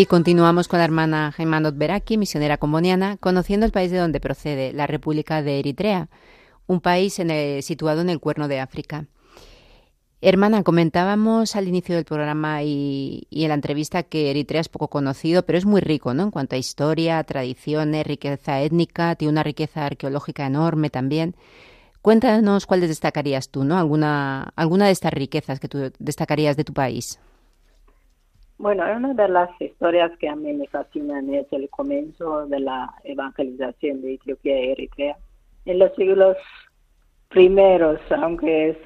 [0.00, 4.72] Y continuamos con la hermana Heimanot Beraki, misionera comboniana, conociendo el país de donde procede,
[4.72, 6.08] la República de Eritrea,
[6.66, 7.20] un país
[7.60, 9.06] situado en el cuerno de África.
[10.22, 15.46] Hermana, comentábamos al inicio del programa y, en la entrevista que Eritrea es poco conocido,
[15.46, 16.24] pero es muy rico, ¿no?
[16.24, 21.34] En cuanto a historia, tradiciones, riqueza étnica, tiene una riqueza arqueológica enorme también.
[22.02, 23.78] Cuéntanos cuáles destacarías tú, ¿no?
[23.78, 27.18] Alguna, alguna de estas riquezas que tú destacarías de tu país.
[28.58, 32.92] Bueno, una de las historias que a mí me fascinan es el comienzo de la
[33.04, 35.16] evangelización de Etiopía y Eritrea.
[35.64, 36.36] En los siglos
[37.30, 38.76] primeros, aunque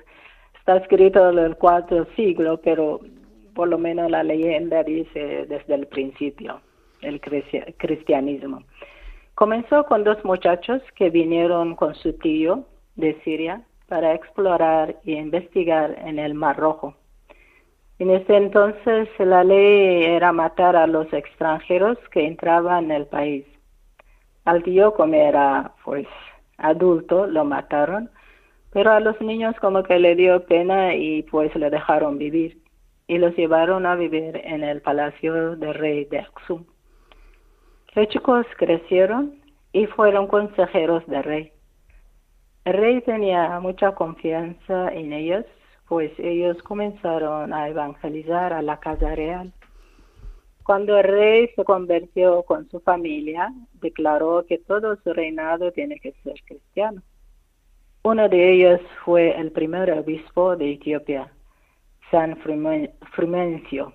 [0.64, 3.00] está escrito en el cuarto siglo, pero
[3.55, 6.61] por lo menos la leyenda dice desde el principio,
[7.03, 8.62] el cristianismo.
[9.35, 12.64] Comenzó con dos muchachos que vinieron con su tío
[12.96, 16.94] de Siria para explorar y investigar en el Mar Rojo
[18.00, 23.46] en ese entonces la ley era matar a los extranjeros que entraban en el país.
[24.44, 26.07] Al tío, como era pues
[26.59, 28.11] adulto, lo mataron,
[28.74, 32.58] pero a los niños como que le dio pena y pues le dejaron vivir
[33.06, 36.64] y los llevaron a vivir en el palacio del rey de Aksum.
[37.94, 39.40] Los chicos crecieron
[39.72, 41.52] y fueron consejeros del rey.
[42.66, 45.46] El rey tenía mucha confianza en ellos
[45.88, 49.52] pues ellos comenzaron a evangelizar a la casa real.
[50.64, 56.12] Cuando el rey se convirtió con su familia, declaró que todo su reinado tiene que
[56.24, 57.02] ser cristiano.
[58.06, 61.32] Uno de ellos fue el primer obispo de Etiopía,
[62.10, 63.94] San Frumencio.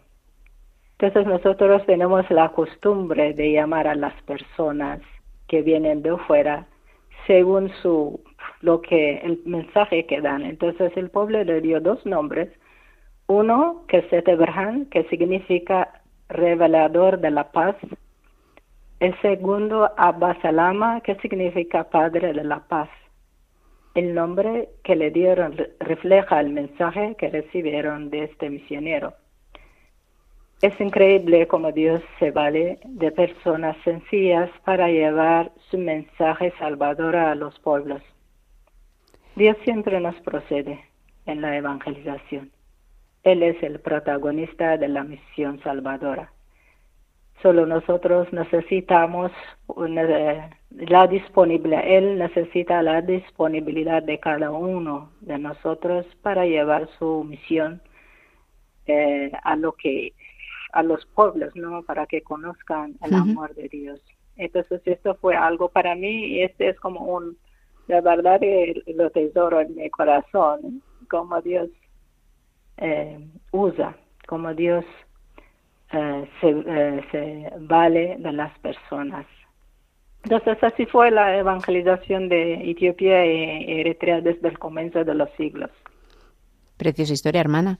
[0.98, 5.00] Entonces nosotros tenemos la costumbre de llamar a las personas
[5.48, 6.66] que vienen de fuera
[7.28, 8.20] según su
[8.62, 10.42] lo que el mensaje que dan.
[10.42, 12.50] Entonces el pueblo le dio dos nombres.
[13.28, 17.76] Uno que es que significa revelador de la paz.
[19.00, 22.90] El segundo Abbasalama, que significa padre de la paz.
[23.96, 29.14] El nombre que le dieron refleja el mensaje que recibieron de este misionero.
[30.62, 37.34] Es increíble cómo Dios se vale de personas sencillas para llevar su mensaje salvador a
[37.34, 38.02] los pueblos.
[39.36, 40.84] Dios siempre nos procede
[41.26, 42.52] en la evangelización.
[43.24, 46.32] Él es el protagonista de la misión salvadora.
[47.42, 49.32] Solo nosotros necesitamos
[50.72, 57.82] la disponibilidad, Él necesita la disponibilidad de cada uno de nosotros para llevar su misión
[58.86, 60.14] eh, a lo que
[60.72, 61.82] a los pueblos, ¿no?
[61.84, 64.00] Para que conozcan el amor de Dios
[64.38, 67.38] Entonces esto fue algo para mí y este es como un,
[67.88, 68.40] la verdad
[68.86, 71.70] lo tesoro en mi corazón, como Dios
[72.78, 73.20] eh,
[73.52, 73.96] usa,
[74.28, 74.86] como Dios
[75.92, 79.26] eh, se, eh, se vale de las personas.
[80.24, 85.72] Entonces así fue la evangelización de Etiopía y Eritrea desde el comienzo de los siglos.
[86.78, 87.80] Preciosa historia, hermana.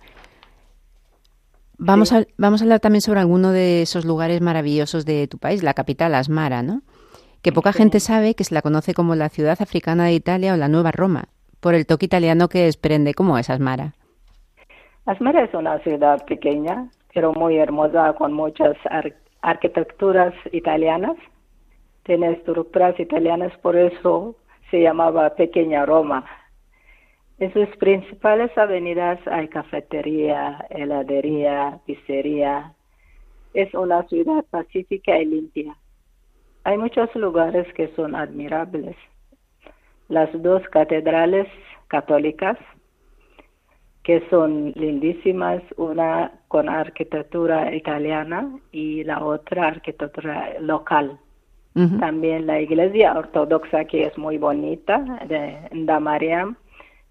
[1.78, 5.64] Vamos, a, vamos a hablar también sobre alguno de esos lugares maravillosos de tu país,
[5.64, 6.82] la capital, Asmara, ¿no?
[7.42, 10.58] Que poca gente sabe que se la conoce como la ciudad africana de Italia o
[10.58, 11.30] la Nueva Roma,
[11.62, 13.14] por el toque italiano que desprende.
[13.14, 13.94] ¿Cómo es Asmara?
[15.06, 18.76] Asmara es una ciudad pequeña, pero muy hermosa, con muchas
[19.42, 21.16] arquitecturas italianas.
[22.10, 24.36] Tiene estructuras italianas, por eso
[24.72, 26.26] se llamaba Pequeña Roma.
[27.38, 32.74] En sus principales avenidas hay cafetería, heladería, pizzería.
[33.54, 35.76] Es una ciudad pacífica y limpia.
[36.64, 38.96] Hay muchos lugares que son admirables.
[40.08, 41.48] Las dos catedrales
[41.90, 42.58] católicas,
[44.02, 51.20] que son lindísimas, una con arquitectura italiana y la otra arquitectura local.
[52.00, 56.56] También la iglesia ortodoxa, que es muy bonita, de Mariam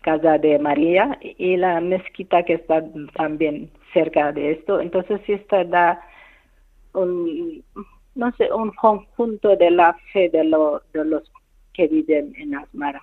[0.02, 2.82] Casa de María y la mezquita que está
[3.14, 4.80] también cerca de esto.
[4.80, 6.00] Entonces, está da
[6.94, 7.62] un,
[8.14, 10.38] no sé, un conjunto de la fe de,
[10.92, 11.32] de los
[11.72, 13.02] que viven en Asmara.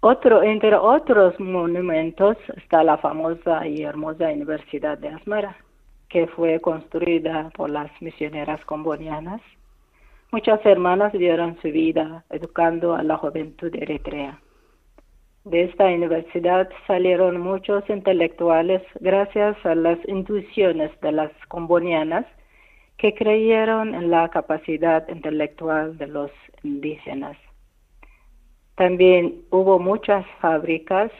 [0.00, 5.56] Otro, entre otros monumentos está la famosa y hermosa Universidad de Asmara,
[6.08, 9.40] que fue construida por las misioneras combonianas.
[10.32, 14.40] Muchas hermanas dieron su vida educando a la juventud eritrea.
[15.44, 22.26] De esta universidad salieron muchos intelectuales gracias a las intuiciones de las combonianas
[22.98, 26.32] que creyeron en la capacidad intelectual de los
[26.64, 27.36] indígenas.
[28.74, 31.12] También hubo muchas fábricas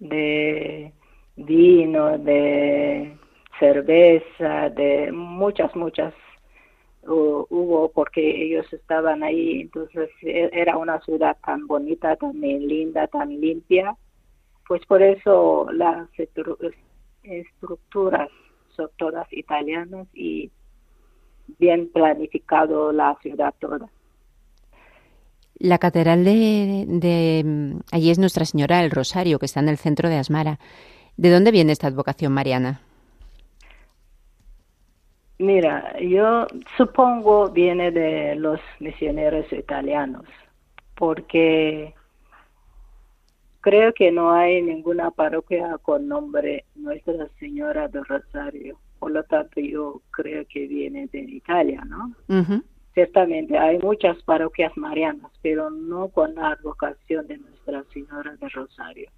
[0.00, 0.92] de
[1.36, 3.16] vino, de
[3.60, 6.12] cerveza, de muchas, muchas
[7.08, 13.40] hubo porque ellos estaban ahí, entonces e, era una ciudad tan bonita, tan linda, tan
[13.40, 13.96] limpia,
[14.66, 16.08] pues por eso las
[17.22, 18.28] estructuras
[18.76, 20.50] son todas italianas y
[21.58, 23.90] bien planificado la ciudad toda.
[25.58, 30.08] La catedral de, de allí es Nuestra Señora del Rosario, que está en el centro
[30.08, 30.58] de Asmara.
[31.16, 32.80] ¿De dónde viene esta advocación mariana?
[35.42, 40.24] Mira, yo supongo viene de los misioneros italianos,
[40.94, 41.92] porque
[43.60, 48.78] creo que no hay ninguna parroquia con nombre Nuestra Señora de Rosario.
[49.00, 52.14] Por lo tanto, yo creo que viene de Italia, ¿no?
[52.94, 59.10] Ciertamente hay muchas parroquias marianas, pero no con la advocación de Nuestra Señora de Rosario.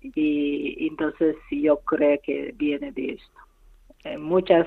[0.00, 3.49] Y entonces yo creo que viene de esto.
[4.04, 4.66] Eh, muchas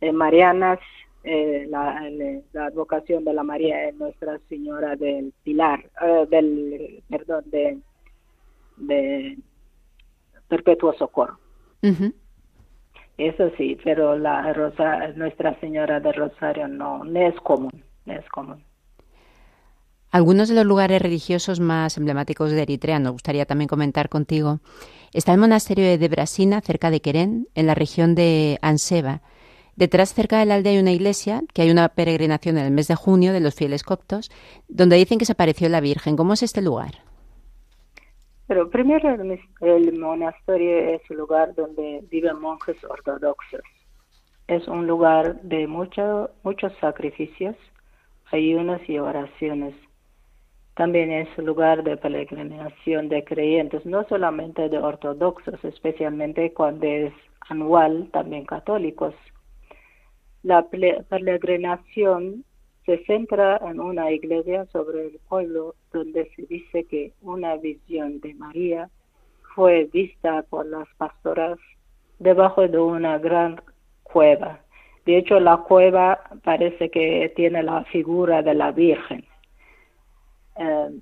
[0.00, 0.78] eh, marianas,
[1.22, 2.08] eh, la,
[2.52, 5.90] la, advocación de la María es Nuestra Señora del Pilar,
[6.28, 7.78] del, perdón, de,
[8.76, 9.38] de
[10.48, 11.38] Perpetuo Socorro.
[13.16, 18.28] Eso sí, pero la Rosa, Nuestra Señora del Rosario no, no es común, no es
[18.28, 18.62] común.
[20.14, 24.60] Algunos de los lugares religiosos más emblemáticos de Eritrea, nos gustaría también comentar contigo.
[25.14, 29.20] Está el monasterio de Debrasina, cerca de Querén, en la región de Anseba.
[29.76, 32.88] Detrás, cerca de la aldea, hay una iglesia, que hay una peregrinación en el mes
[32.88, 34.32] de junio de los fieles coptos,
[34.66, 36.16] donde dicen que se apareció la Virgen.
[36.16, 36.94] ¿Cómo es este lugar?
[38.48, 39.08] Pero primero
[39.60, 43.62] el, monasterio es un lugar donde viven monjes ortodoxos.
[44.48, 47.54] Es un lugar de mucho, muchos sacrificios,
[48.32, 49.76] ayunos y oraciones
[50.74, 57.12] también es lugar de peregrinación de creyentes, no solamente de ortodoxos, especialmente cuando es
[57.48, 59.14] anual, también católicos.
[60.42, 62.44] La peregrinación
[62.84, 68.34] se centra en una iglesia sobre el pueblo donde se dice que una visión de
[68.34, 68.90] María
[69.54, 71.58] fue vista por las pastoras
[72.18, 73.60] debajo de una gran
[74.02, 74.60] cueva.
[75.06, 79.24] De hecho, la cueva parece que tiene la figura de la Virgen.
[80.56, 81.00] Eh,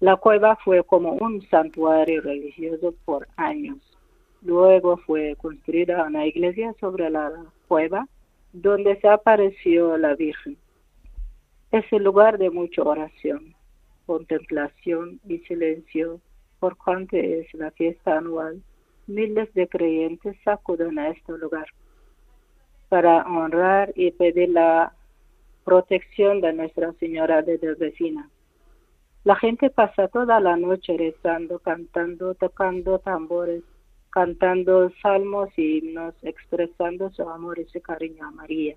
[0.00, 3.78] la cueva fue como un santuario religioso por años.
[4.42, 7.30] Luego fue construida una iglesia sobre la
[7.68, 8.08] cueva
[8.52, 10.56] donde se apareció la Virgen.
[11.70, 13.54] Es el lugar de mucha oración,
[14.04, 16.20] contemplación y silencio,
[16.58, 18.60] por cuanto es la fiesta anual.
[19.06, 21.66] Miles de creyentes acuden a este lugar.
[22.88, 24.92] para honrar y pedir la
[25.64, 28.28] protección de Nuestra Señora de Vecina.
[29.24, 33.62] La gente pasa toda la noche rezando, cantando, tocando tambores,
[34.10, 38.76] cantando salmos y himnos, expresando su amor y su cariño a María.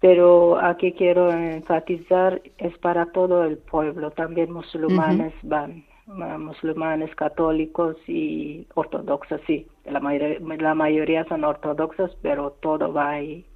[0.00, 8.66] Pero aquí quiero enfatizar, es para todo el pueblo, también musulmanes van, musulmanes católicos y
[8.74, 13.46] ortodoxos, sí, la mayoría, la mayoría son ortodoxos, pero todo va ahí.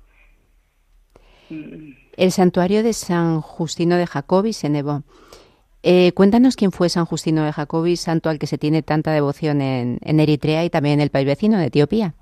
[1.51, 1.91] Mm.
[2.17, 5.03] El santuario de San Justino de Jacobis en Evo.
[5.89, 9.61] Eh, cuéntanos quién fue San Justino de Jacobis, santo al que se tiene tanta devoción
[9.61, 12.15] en, en Eritrea y también en el país vecino de Etiopía.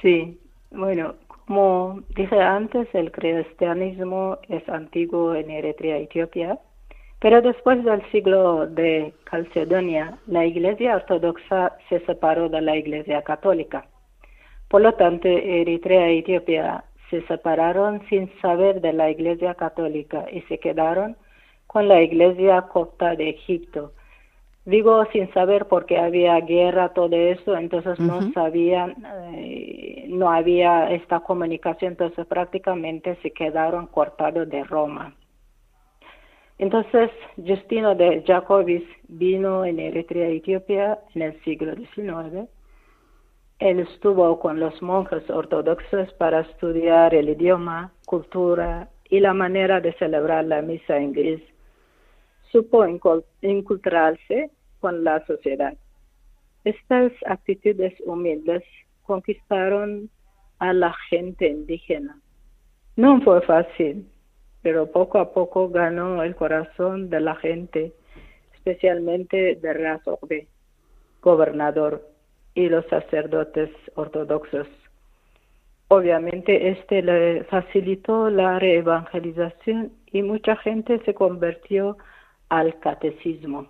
[0.00, 0.38] Sí,
[0.70, 6.60] bueno, como dije antes, el cristianismo es antiguo en Eritrea y Etiopía,
[7.18, 13.84] pero después del siglo de Calcedonia, la Iglesia ortodoxa se separó de la Iglesia católica.
[14.68, 20.42] Por lo tanto, Eritrea y Etiopía se separaron sin saber de la Iglesia católica y
[20.42, 21.16] se quedaron
[21.76, 23.92] con la Iglesia copta de Egipto.
[24.64, 28.96] Digo sin saber porque había guerra, todo eso, entonces no sabían,
[29.34, 35.14] eh, no había esta comunicación, entonces prácticamente se quedaron cortados de Roma.
[36.56, 42.48] Entonces, Justino de Jacobis vino en Eritrea, Etiopía, en el siglo XIX
[43.58, 49.92] él estuvo con los monjes ortodoxos para estudiar el idioma, cultura y la manera de
[49.94, 51.42] celebrar la misa en gris.
[52.56, 52.86] Supo
[53.42, 54.50] inculturarse
[54.80, 55.74] con la sociedad.
[56.64, 58.62] Estas actitudes humildes
[59.02, 60.08] conquistaron
[60.58, 62.18] a la gente indígena.
[62.96, 64.08] No fue fácil,
[64.62, 67.92] pero poco a poco ganó el corazón de la gente,
[68.54, 70.46] especialmente de Razorbe,
[71.20, 72.08] gobernador
[72.54, 74.66] y los sacerdotes ortodoxos.
[75.88, 81.98] Obviamente este le facilitó la reevangelización y mucha gente se convirtió
[82.48, 83.66] al catecismo.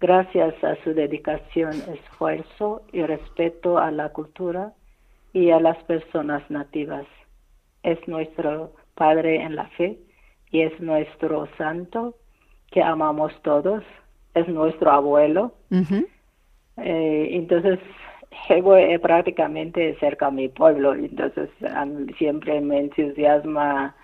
[0.00, 4.72] Gracias a su dedicación, esfuerzo y respeto a la cultura
[5.32, 7.06] y a las personas nativas.
[7.82, 9.98] Es nuestro Padre en la fe
[10.50, 12.14] y es nuestro santo
[12.70, 13.84] que amamos todos.
[14.34, 15.54] Es nuestro abuelo.
[16.76, 17.78] Eh, entonces,
[18.62, 21.48] voy prácticamente cerca a mi pueblo, entonces
[22.18, 23.94] siempre me entusiasma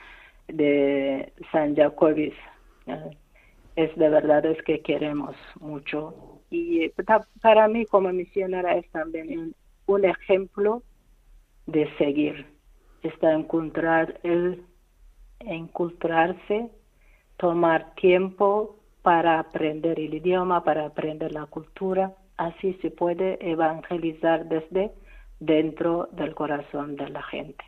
[0.48, 2.34] de San Jacobis.
[3.76, 6.40] Es de verdad es que queremos mucho.
[6.50, 6.90] Y
[7.40, 9.54] para mí como misionera es también
[9.86, 10.82] un, ejemplo
[11.66, 12.46] de seguir.
[13.02, 14.64] Está encontrar el
[15.40, 16.70] encontrarse,
[17.36, 24.92] tomar tiempo para aprender el idioma, para aprender la cultura así se puede evangelizar desde
[25.40, 27.64] dentro del corazón de la gente.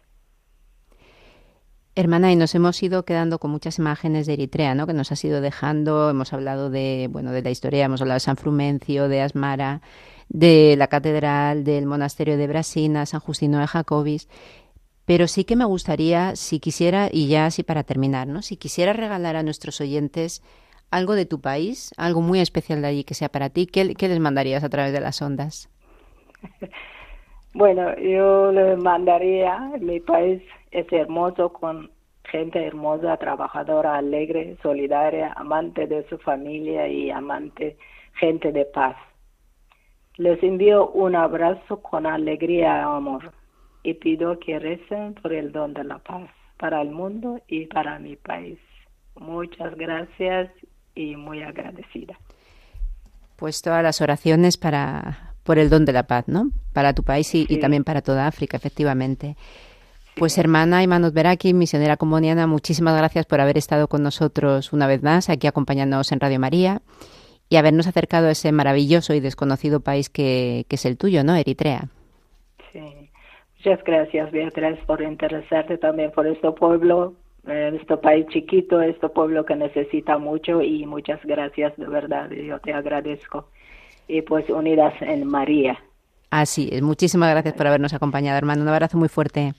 [1.96, 4.86] Hermana, y nos hemos ido quedando con muchas imágenes de Eritrea, ¿no?
[4.88, 6.10] Que nos has ido dejando.
[6.10, 9.80] Hemos hablado de, bueno, de la historia, hemos hablado de San Frumencio, de Asmara,
[10.28, 14.28] de la catedral, del monasterio de Brasina, San Justino de Jacobis.
[15.04, 18.42] Pero sí que me gustaría, si quisiera, y ya así para terminar, ¿no?
[18.42, 20.42] Si quisiera regalar a nuestros oyentes
[20.90, 24.20] algo de tu país, algo muy especial de allí que sea para ti, ¿qué, les
[24.20, 25.70] mandarías a través de las ondas?
[27.56, 30.42] Bueno, yo le mandaría, mi país
[30.74, 31.90] es hermoso con
[32.24, 37.76] gente hermosa, trabajadora, alegre, solidaria, amante de su familia y amante,
[38.14, 38.96] gente de paz.
[40.16, 43.32] Les envío un abrazo con alegría y amor
[43.82, 47.98] y pido que recen por el don de la paz para el mundo y para
[47.98, 48.58] mi país.
[49.14, 50.50] Muchas gracias
[50.94, 52.18] y muy agradecida.
[53.36, 56.50] Pues todas las oraciones para por el don de la paz, ¿no?
[56.72, 59.36] Para tu país y, también para toda África, efectivamente.
[60.16, 65.02] Pues hermana Imanot Beraki, misionera comuniana, muchísimas gracias por haber estado con nosotros una vez
[65.02, 66.82] más aquí acompañándonos en Radio María
[67.48, 71.34] y habernos acercado a ese maravilloso y desconocido país que, que es el tuyo, ¿no?
[71.34, 71.88] Eritrea.
[72.72, 73.10] Sí.
[73.56, 77.14] Muchas gracias, Beatriz, por interesarte también por este pueblo
[77.46, 82.58] en este país chiquito, este pueblo que necesita mucho y muchas gracias de verdad, yo
[82.60, 83.48] te agradezco.
[84.06, 85.78] Y pues unidas en María.
[86.30, 88.62] Así es, muchísimas gracias por habernos acompañado, hermano.
[88.62, 89.52] Un abrazo muy fuerte.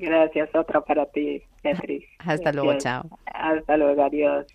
[0.00, 2.04] Gracias, otra para ti, Beatriz.
[2.20, 3.02] Hasta luego, chao.
[3.26, 4.46] Hasta luego, adiós.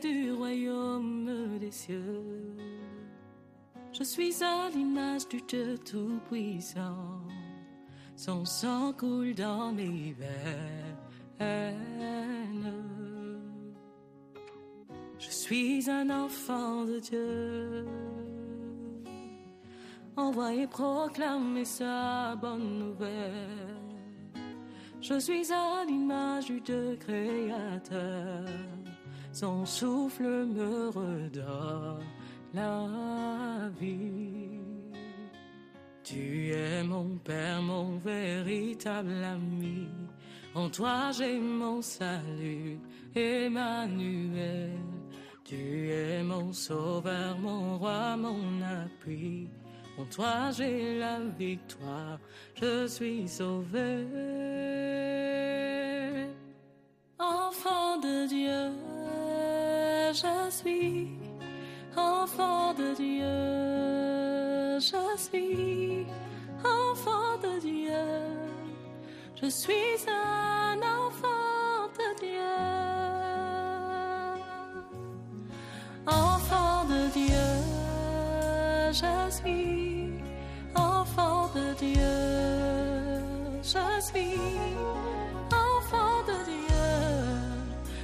[0.00, 2.56] du royaume des cieux.
[3.92, 7.20] Je suis à l'image du Dieu Tout-Puissant.
[8.16, 10.96] Son sang coule dans mes veines.
[15.18, 17.86] Je suis un enfant de Dieu.
[20.16, 23.84] Envoyez proclamer sa bonne nouvelle.
[25.00, 28.44] Je suis à l'image du créateur.
[29.32, 32.04] Son souffle me redonne
[32.54, 34.60] la vie.
[36.04, 39.88] Tu es mon Père, mon véritable ami.
[40.54, 42.78] En toi j'ai mon salut,
[43.16, 44.78] Emmanuel.
[45.42, 49.48] Tu es mon sauveur, mon roi, mon appui.
[49.96, 52.18] En toi j'ai la victoire,
[52.60, 54.06] je suis sauvé.
[57.18, 58.72] Enfant de Dieu,
[60.12, 61.10] je suis.
[61.96, 66.06] Enfant de Dieu, je suis.
[66.64, 68.04] Enfant de Dieu,
[69.40, 72.93] je suis un enfant de Dieu.
[78.94, 80.12] Je suis.
[80.76, 82.18] Enfant de Dieu,
[83.62, 84.38] je suis.
[85.68, 86.86] Enfant de Dieu,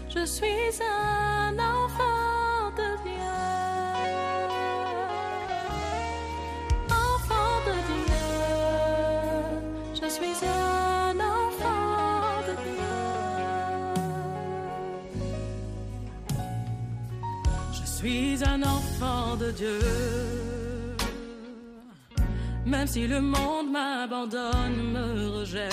[0.09, 3.37] je suis un enfant de Dieu.
[7.09, 8.23] Enfant de Dieu,
[9.95, 12.93] je suis un enfant de Dieu.
[17.73, 20.20] Je suis un enfant de Dieu.
[22.71, 25.73] Même si le monde m'abandonne, me rejette,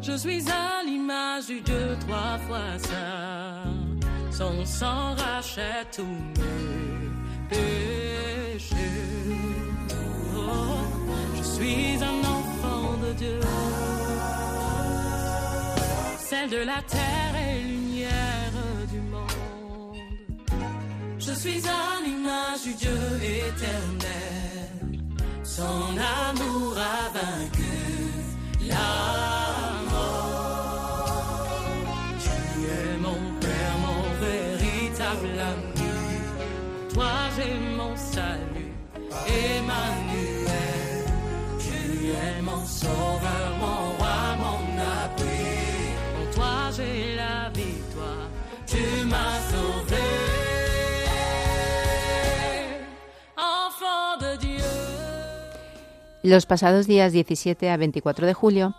[0.00, 3.74] je suis à l'image du Dieu trois fois saint.
[4.30, 8.76] Son sang rachète tous mes péchés.
[10.34, 10.80] Oh,
[11.36, 13.40] je suis un enfant de Dieu.
[16.20, 18.56] Celle de la terre et lumière
[18.90, 19.98] du monde.
[21.18, 24.51] Je suis à l'image du Dieu éternel.
[25.44, 27.81] Son amour a vaincu
[56.22, 58.76] Los pasados días 17 a 24 de julio,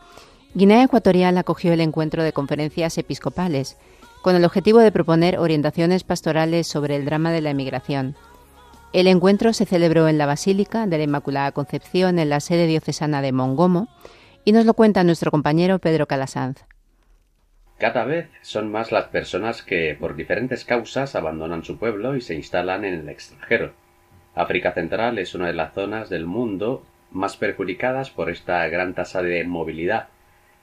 [0.53, 3.77] Guinea Ecuatorial acogió el encuentro de conferencias episcopales
[4.21, 8.15] con el objetivo de proponer orientaciones pastorales sobre el drama de la emigración.
[8.93, 13.21] El encuentro se celebró en la Basílica de la Inmaculada Concepción en la sede diocesana
[13.21, 13.89] de Mongomo
[14.45, 16.63] y nos lo cuenta nuestro compañero Pedro Calasanz.
[17.77, 22.35] Cada vez son más las personas que, por diferentes causas, abandonan su pueblo y se
[22.35, 23.73] instalan en el extranjero.
[24.33, 29.21] África Central es una de las zonas del mundo más perjudicadas por esta gran tasa
[29.21, 30.09] de movilidad.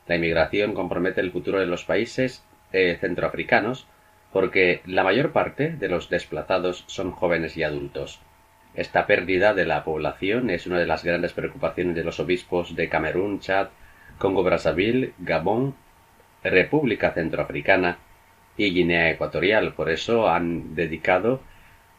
[0.06, 3.86] La inmigración compromete el futuro de los países eh, centroafricanos
[4.32, 8.20] porque la mayor parte de los desplazados son jóvenes y adultos.
[8.74, 12.88] Esta pérdida de la población es una de las grandes preocupaciones de los obispos de
[12.88, 13.68] Camerún, Chad,
[14.18, 15.74] Congo-Brazzaville, Gabón,
[16.44, 17.98] República Centroafricana
[18.56, 19.74] y Guinea Ecuatorial.
[19.74, 21.40] Por eso han dedicado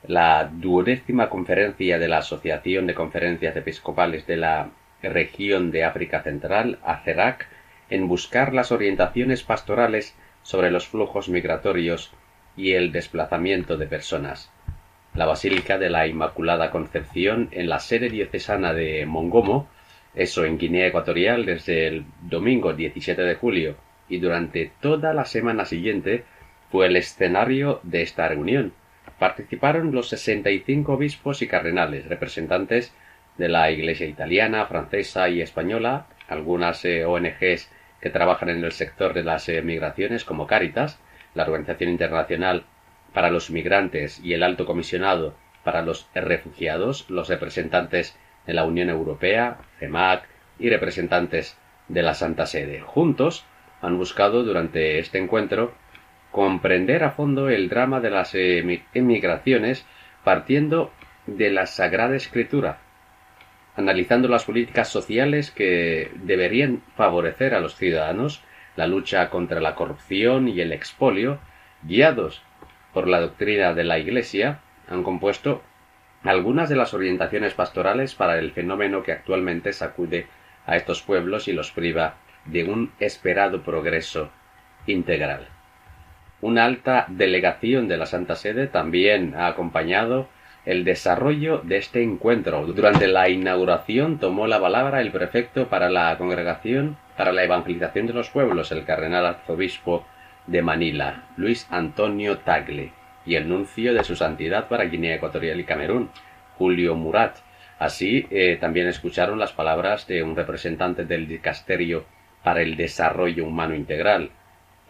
[0.07, 4.69] la duodécima conferencia de la Asociación de Conferencias Episcopales de la
[5.03, 7.47] región de África Central, ACERAC,
[7.89, 12.11] en buscar las orientaciones pastorales sobre los flujos migratorios
[12.57, 14.51] y el desplazamiento de personas.
[15.13, 19.67] La Basílica de la Inmaculada Concepción en la sede diocesana de Mongomo,
[20.15, 23.75] eso en Guinea Ecuatorial desde el domingo 17 de julio
[24.09, 26.25] y durante toda la semana siguiente
[26.71, 28.73] fue el escenario de esta reunión.
[29.19, 32.93] Participaron los 65 obispos y cardenales, representantes
[33.37, 37.71] de la Iglesia italiana, francesa y española, algunas eh, ONGs
[38.01, 40.99] que trabajan en el sector de las eh, migraciones como Cáritas,
[41.33, 42.65] la Organización Internacional
[43.13, 48.89] para los Migrantes y el Alto Comisionado para los Refugiados, los representantes de la Unión
[48.89, 50.23] Europea, CEMAC
[50.59, 52.81] y representantes de la Santa Sede.
[52.81, 53.45] Juntos
[53.81, 55.73] han buscado durante este encuentro
[56.31, 59.85] comprender a fondo el drama de las emigraciones
[60.23, 60.91] partiendo
[61.27, 62.79] de la Sagrada Escritura,
[63.75, 68.43] analizando las políticas sociales que deberían favorecer a los ciudadanos,
[68.75, 71.39] la lucha contra la corrupción y el expolio,
[71.83, 72.41] guiados
[72.93, 75.61] por la doctrina de la Iglesia, han compuesto
[76.23, 80.27] algunas de las orientaciones pastorales para el fenómeno que actualmente sacude
[80.65, 82.15] a estos pueblos y los priva
[82.45, 84.31] de un esperado progreso
[84.85, 85.47] integral.
[86.41, 90.27] Una alta delegación de la Santa Sede también ha acompañado
[90.65, 92.65] el desarrollo de este encuentro.
[92.67, 98.13] Durante la inauguración tomó la palabra el prefecto para la congregación para la evangelización de
[98.13, 100.05] los pueblos, el cardenal arzobispo
[100.47, 102.91] de Manila, Luis Antonio Tagle,
[103.25, 106.09] y el nuncio de su santidad para Guinea Ecuatorial y Camerún,
[106.57, 107.37] Julio Murat.
[107.77, 112.05] Así eh, también escucharon las palabras de un representante del dicasterio
[112.43, 114.31] para el desarrollo humano integral,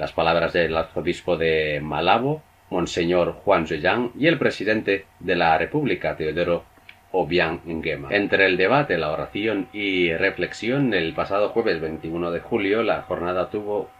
[0.01, 2.41] las palabras del arzobispo de Malabo,
[2.71, 6.63] Monseñor Juan Zhejiang, y el presidente de la República, Teodoro
[7.11, 8.07] Obiang Nguema.
[8.09, 13.51] Entre el debate, la oración y reflexión, el pasado jueves 21 de julio, la jornada
[13.51, 13.91] tuvo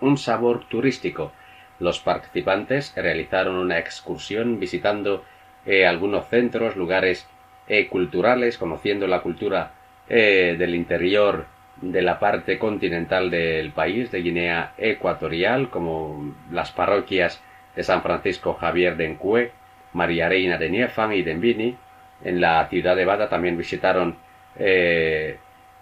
[0.00, 1.30] un sabor turístico.
[1.78, 5.22] Los participantes realizaron una excursión visitando
[5.64, 7.28] eh, algunos centros, lugares
[7.68, 9.70] eh, culturales, conociendo la cultura
[10.08, 11.46] eh, del interior
[11.82, 17.42] de la parte continental del país, de Guinea Ecuatorial, como las parroquias
[17.76, 19.52] de San Francisco Javier de Encue,
[19.92, 21.76] María Reina de Niefan y de Envini.
[22.24, 24.16] En la ciudad de Bada también visitaron
[24.56, 25.36] eh,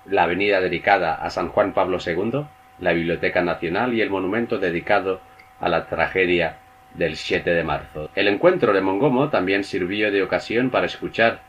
[0.07, 2.46] la avenida dedicada a San Juan Pablo II,
[2.78, 5.20] la Biblioteca Nacional y el monumento dedicado
[5.61, 6.57] a la tragedia
[6.94, 8.11] del 7 de marzo.
[8.14, 11.40] El encuentro de Mongomo también sirvió de ocasión para escuchar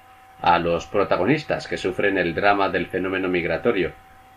[0.41, 3.91] a los protagonistas que sufren el drama del fenómeno migratorio,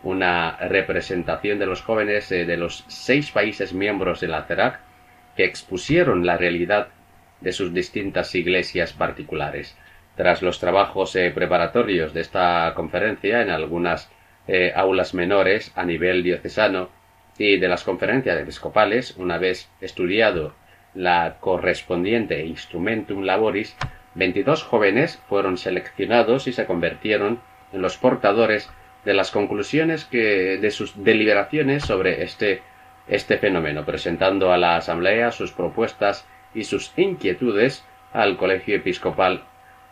[0.05, 4.79] una representación de los jóvenes eh, de los seis países miembros de la CERAC
[5.37, 6.89] que expusieron la realidad
[7.41, 9.77] de sus distintas iglesias particulares.
[10.15, 14.11] Tras los trabajos eh, preparatorios de esta conferencia en algunas
[14.47, 16.91] eh, aulas menores a nivel diocesano
[17.39, 20.55] y de las conferencias episcopales, una vez estudiado
[20.95, 23.75] la correspondiente Instrumentum Laboris,
[24.15, 27.41] 22 jóvenes fueron seleccionados y se convirtieron
[27.73, 28.71] en los portadores
[29.05, 32.63] de las conclusiones que de sus deliberaciones sobre este
[33.07, 39.43] este fenómeno, presentando a la Asamblea sus propuestas y sus inquietudes al Colegio Episcopal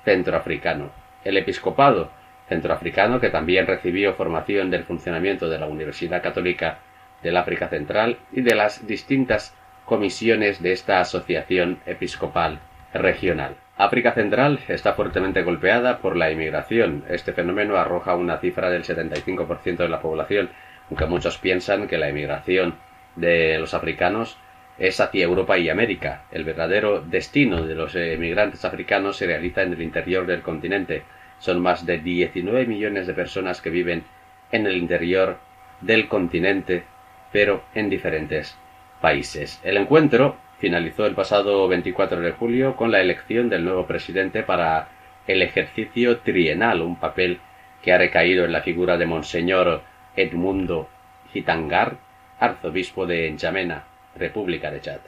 [0.04, 0.90] Centroafricano.
[1.24, 2.10] El Episcopado
[2.48, 6.78] Centroafricano, que también recibió formación del funcionamiento de la Universidad Católica
[7.22, 9.54] del África Central y de las distintas
[9.84, 12.60] comisiones de esta asociación episcopal
[12.92, 13.56] regional.
[13.76, 17.04] África Central está fuertemente golpeada por la inmigración.
[17.08, 20.50] Este fenómeno arroja una cifra del 75% de la población,
[20.90, 22.74] aunque muchos piensan que la inmigración
[23.16, 24.36] de los africanos
[24.78, 26.24] es hacia Europa y América.
[26.30, 31.04] El verdadero destino de los emigrantes africanos se realiza en el interior del continente.
[31.38, 34.04] Son más de 19 millones de personas que viven
[34.50, 35.38] en el interior
[35.80, 36.84] del continente,
[37.32, 38.56] pero en diferentes
[39.00, 39.60] países.
[39.64, 44.90] El encuentro finalizó el pasado 24 de julio con la elección del nuevo presidente para
[45.26, 47.40] el ejercicio trienal, un papel
[47.82, 49.82] que ha recaído en la figura de Monseñor
[50.14, 50.88] Edmundo
[51.32, 51.98] Gitangar,
[52.38, 55.00] arzobispo de N'Djamena, República de Chad.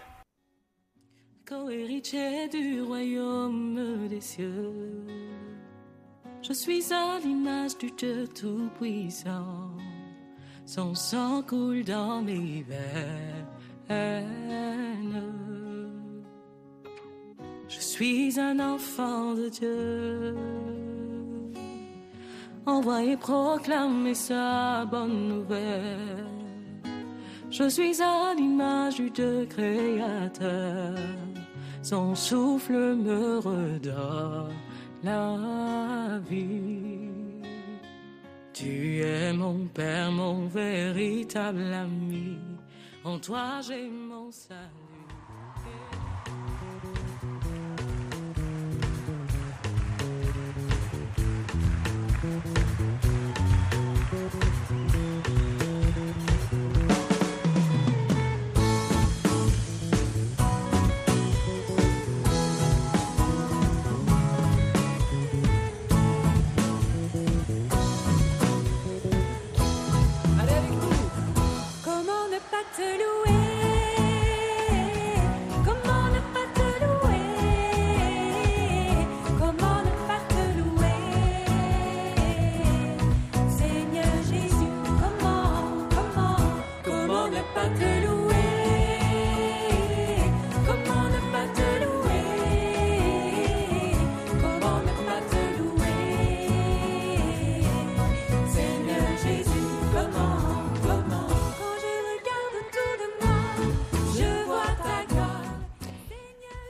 [17.68, 20.37] Je suis un enfant de Dieu.
[22.66, 26.26] Envoyé proclamer sa bonne nouvelle.
[27.51, 30.95] Je suis à l'image du Dieu créateur.
[31.82, 34.55] Son souffle me redonne
[35.03, 37.11] la vie.
[38.53, 42.39] Tu es mon Père, mon véritable ami.
[43.05, 44.84] En toi j'ai mon salut.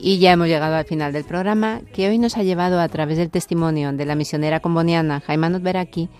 [0.06, 3.16] Y ya hemos llegado al final del programa, que hoy nos ha llevado a través
[3.16, 6.10] del testimonio de la misionera comboniana Jaimanot Beraki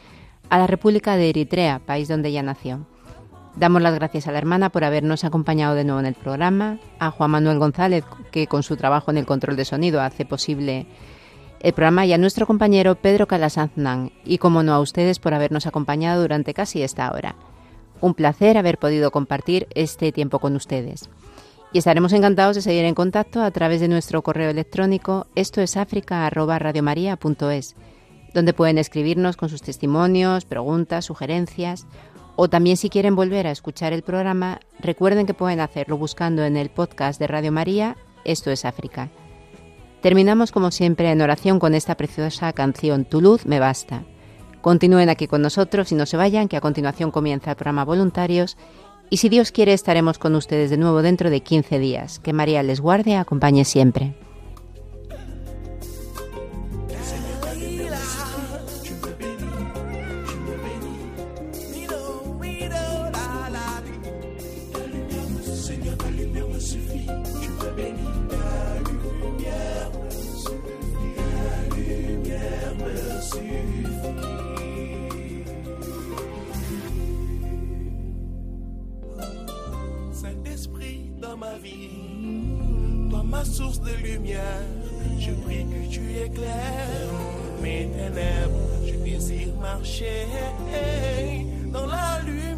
[0.49, 2.87] a la República de Eritrea, país donde ella nació.
[3.57, 7.11] Damos las gracias a la hermana por habernos acompañado de nuevo en el programa, a
[7.11, 10.87] Juan Manuel González, que con su trabajo en el control de sonido hace posible
[11.61, 15.67] el programa, y a nuestro compañero Pedro Calasanznan, y como no a ustedes por habernos
[15.67, 17.35] acompañado durante casi esta hora.
[18.01, 21.11] Un placer haber podido compartir este tiempo con ustedes.
[21.75, 25.75] Y estaremos encantados de seguir en contacto a través de nuestro correo electrónico esto es
[28.33, 31.89] donde pueden escribirnos con sus testimonios, preguntas, sugerencias
[32.37, 36.57] o también si quieren volver a escuchar el programa, recuerden que pueden hacerlo buscando en
[36.57, 39.11] el podcast de Radio María, Esto es África.
[40.01, 44.05] Terminamos como siempre en oración con esta preciosa canción Tu luz me basta.
[44.61, 48.57] Continúen aquí con nosotros y no se vayan, que a continuación comienza el programa Voluntarios
[49.11, 52.19] y si Dios quiere estaremos con ustedes de nuevo dentro de 15 días.
[52.19, 54.15] Que María les guarde y acompañe siempre.
[87.63, 88.69] Mes ténèbres.
[88.87, 90.27] Je désire marcher
[91.73, 92.54] dans la lumière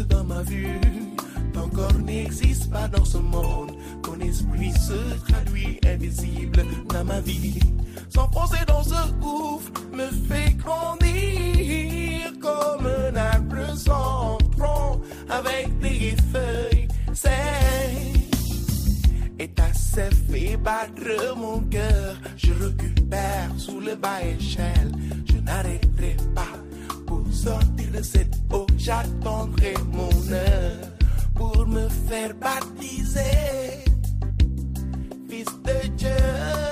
[0.00, 0.80] dans ma vue.
[1.52, 3.72] Ton corps n'existe pas dans ce monde.
[4.02, 7.60] Ton esprit se traduit invisible dans ma vie.
[8.08, 16.88] S'enfoncer dans ce gouffre me fait grandir comme un arbre sans tronc avec des feuilles.
[17.12, 17.30] C'est
[19.38, 22.16] et ta fait battre mon cœur.
[22.36, 24.92] Je récupère sous le bas échelle.
[25.26, 26.56] Je n'arrêterai pas
[27.06, 28.66] pour sortir de cette eau.
[28.76, 30.88] J'attendrai mon heure
[31.34, 33.20] pour me faire baptiser.
[35.28, 36.71] Fils de Dieu.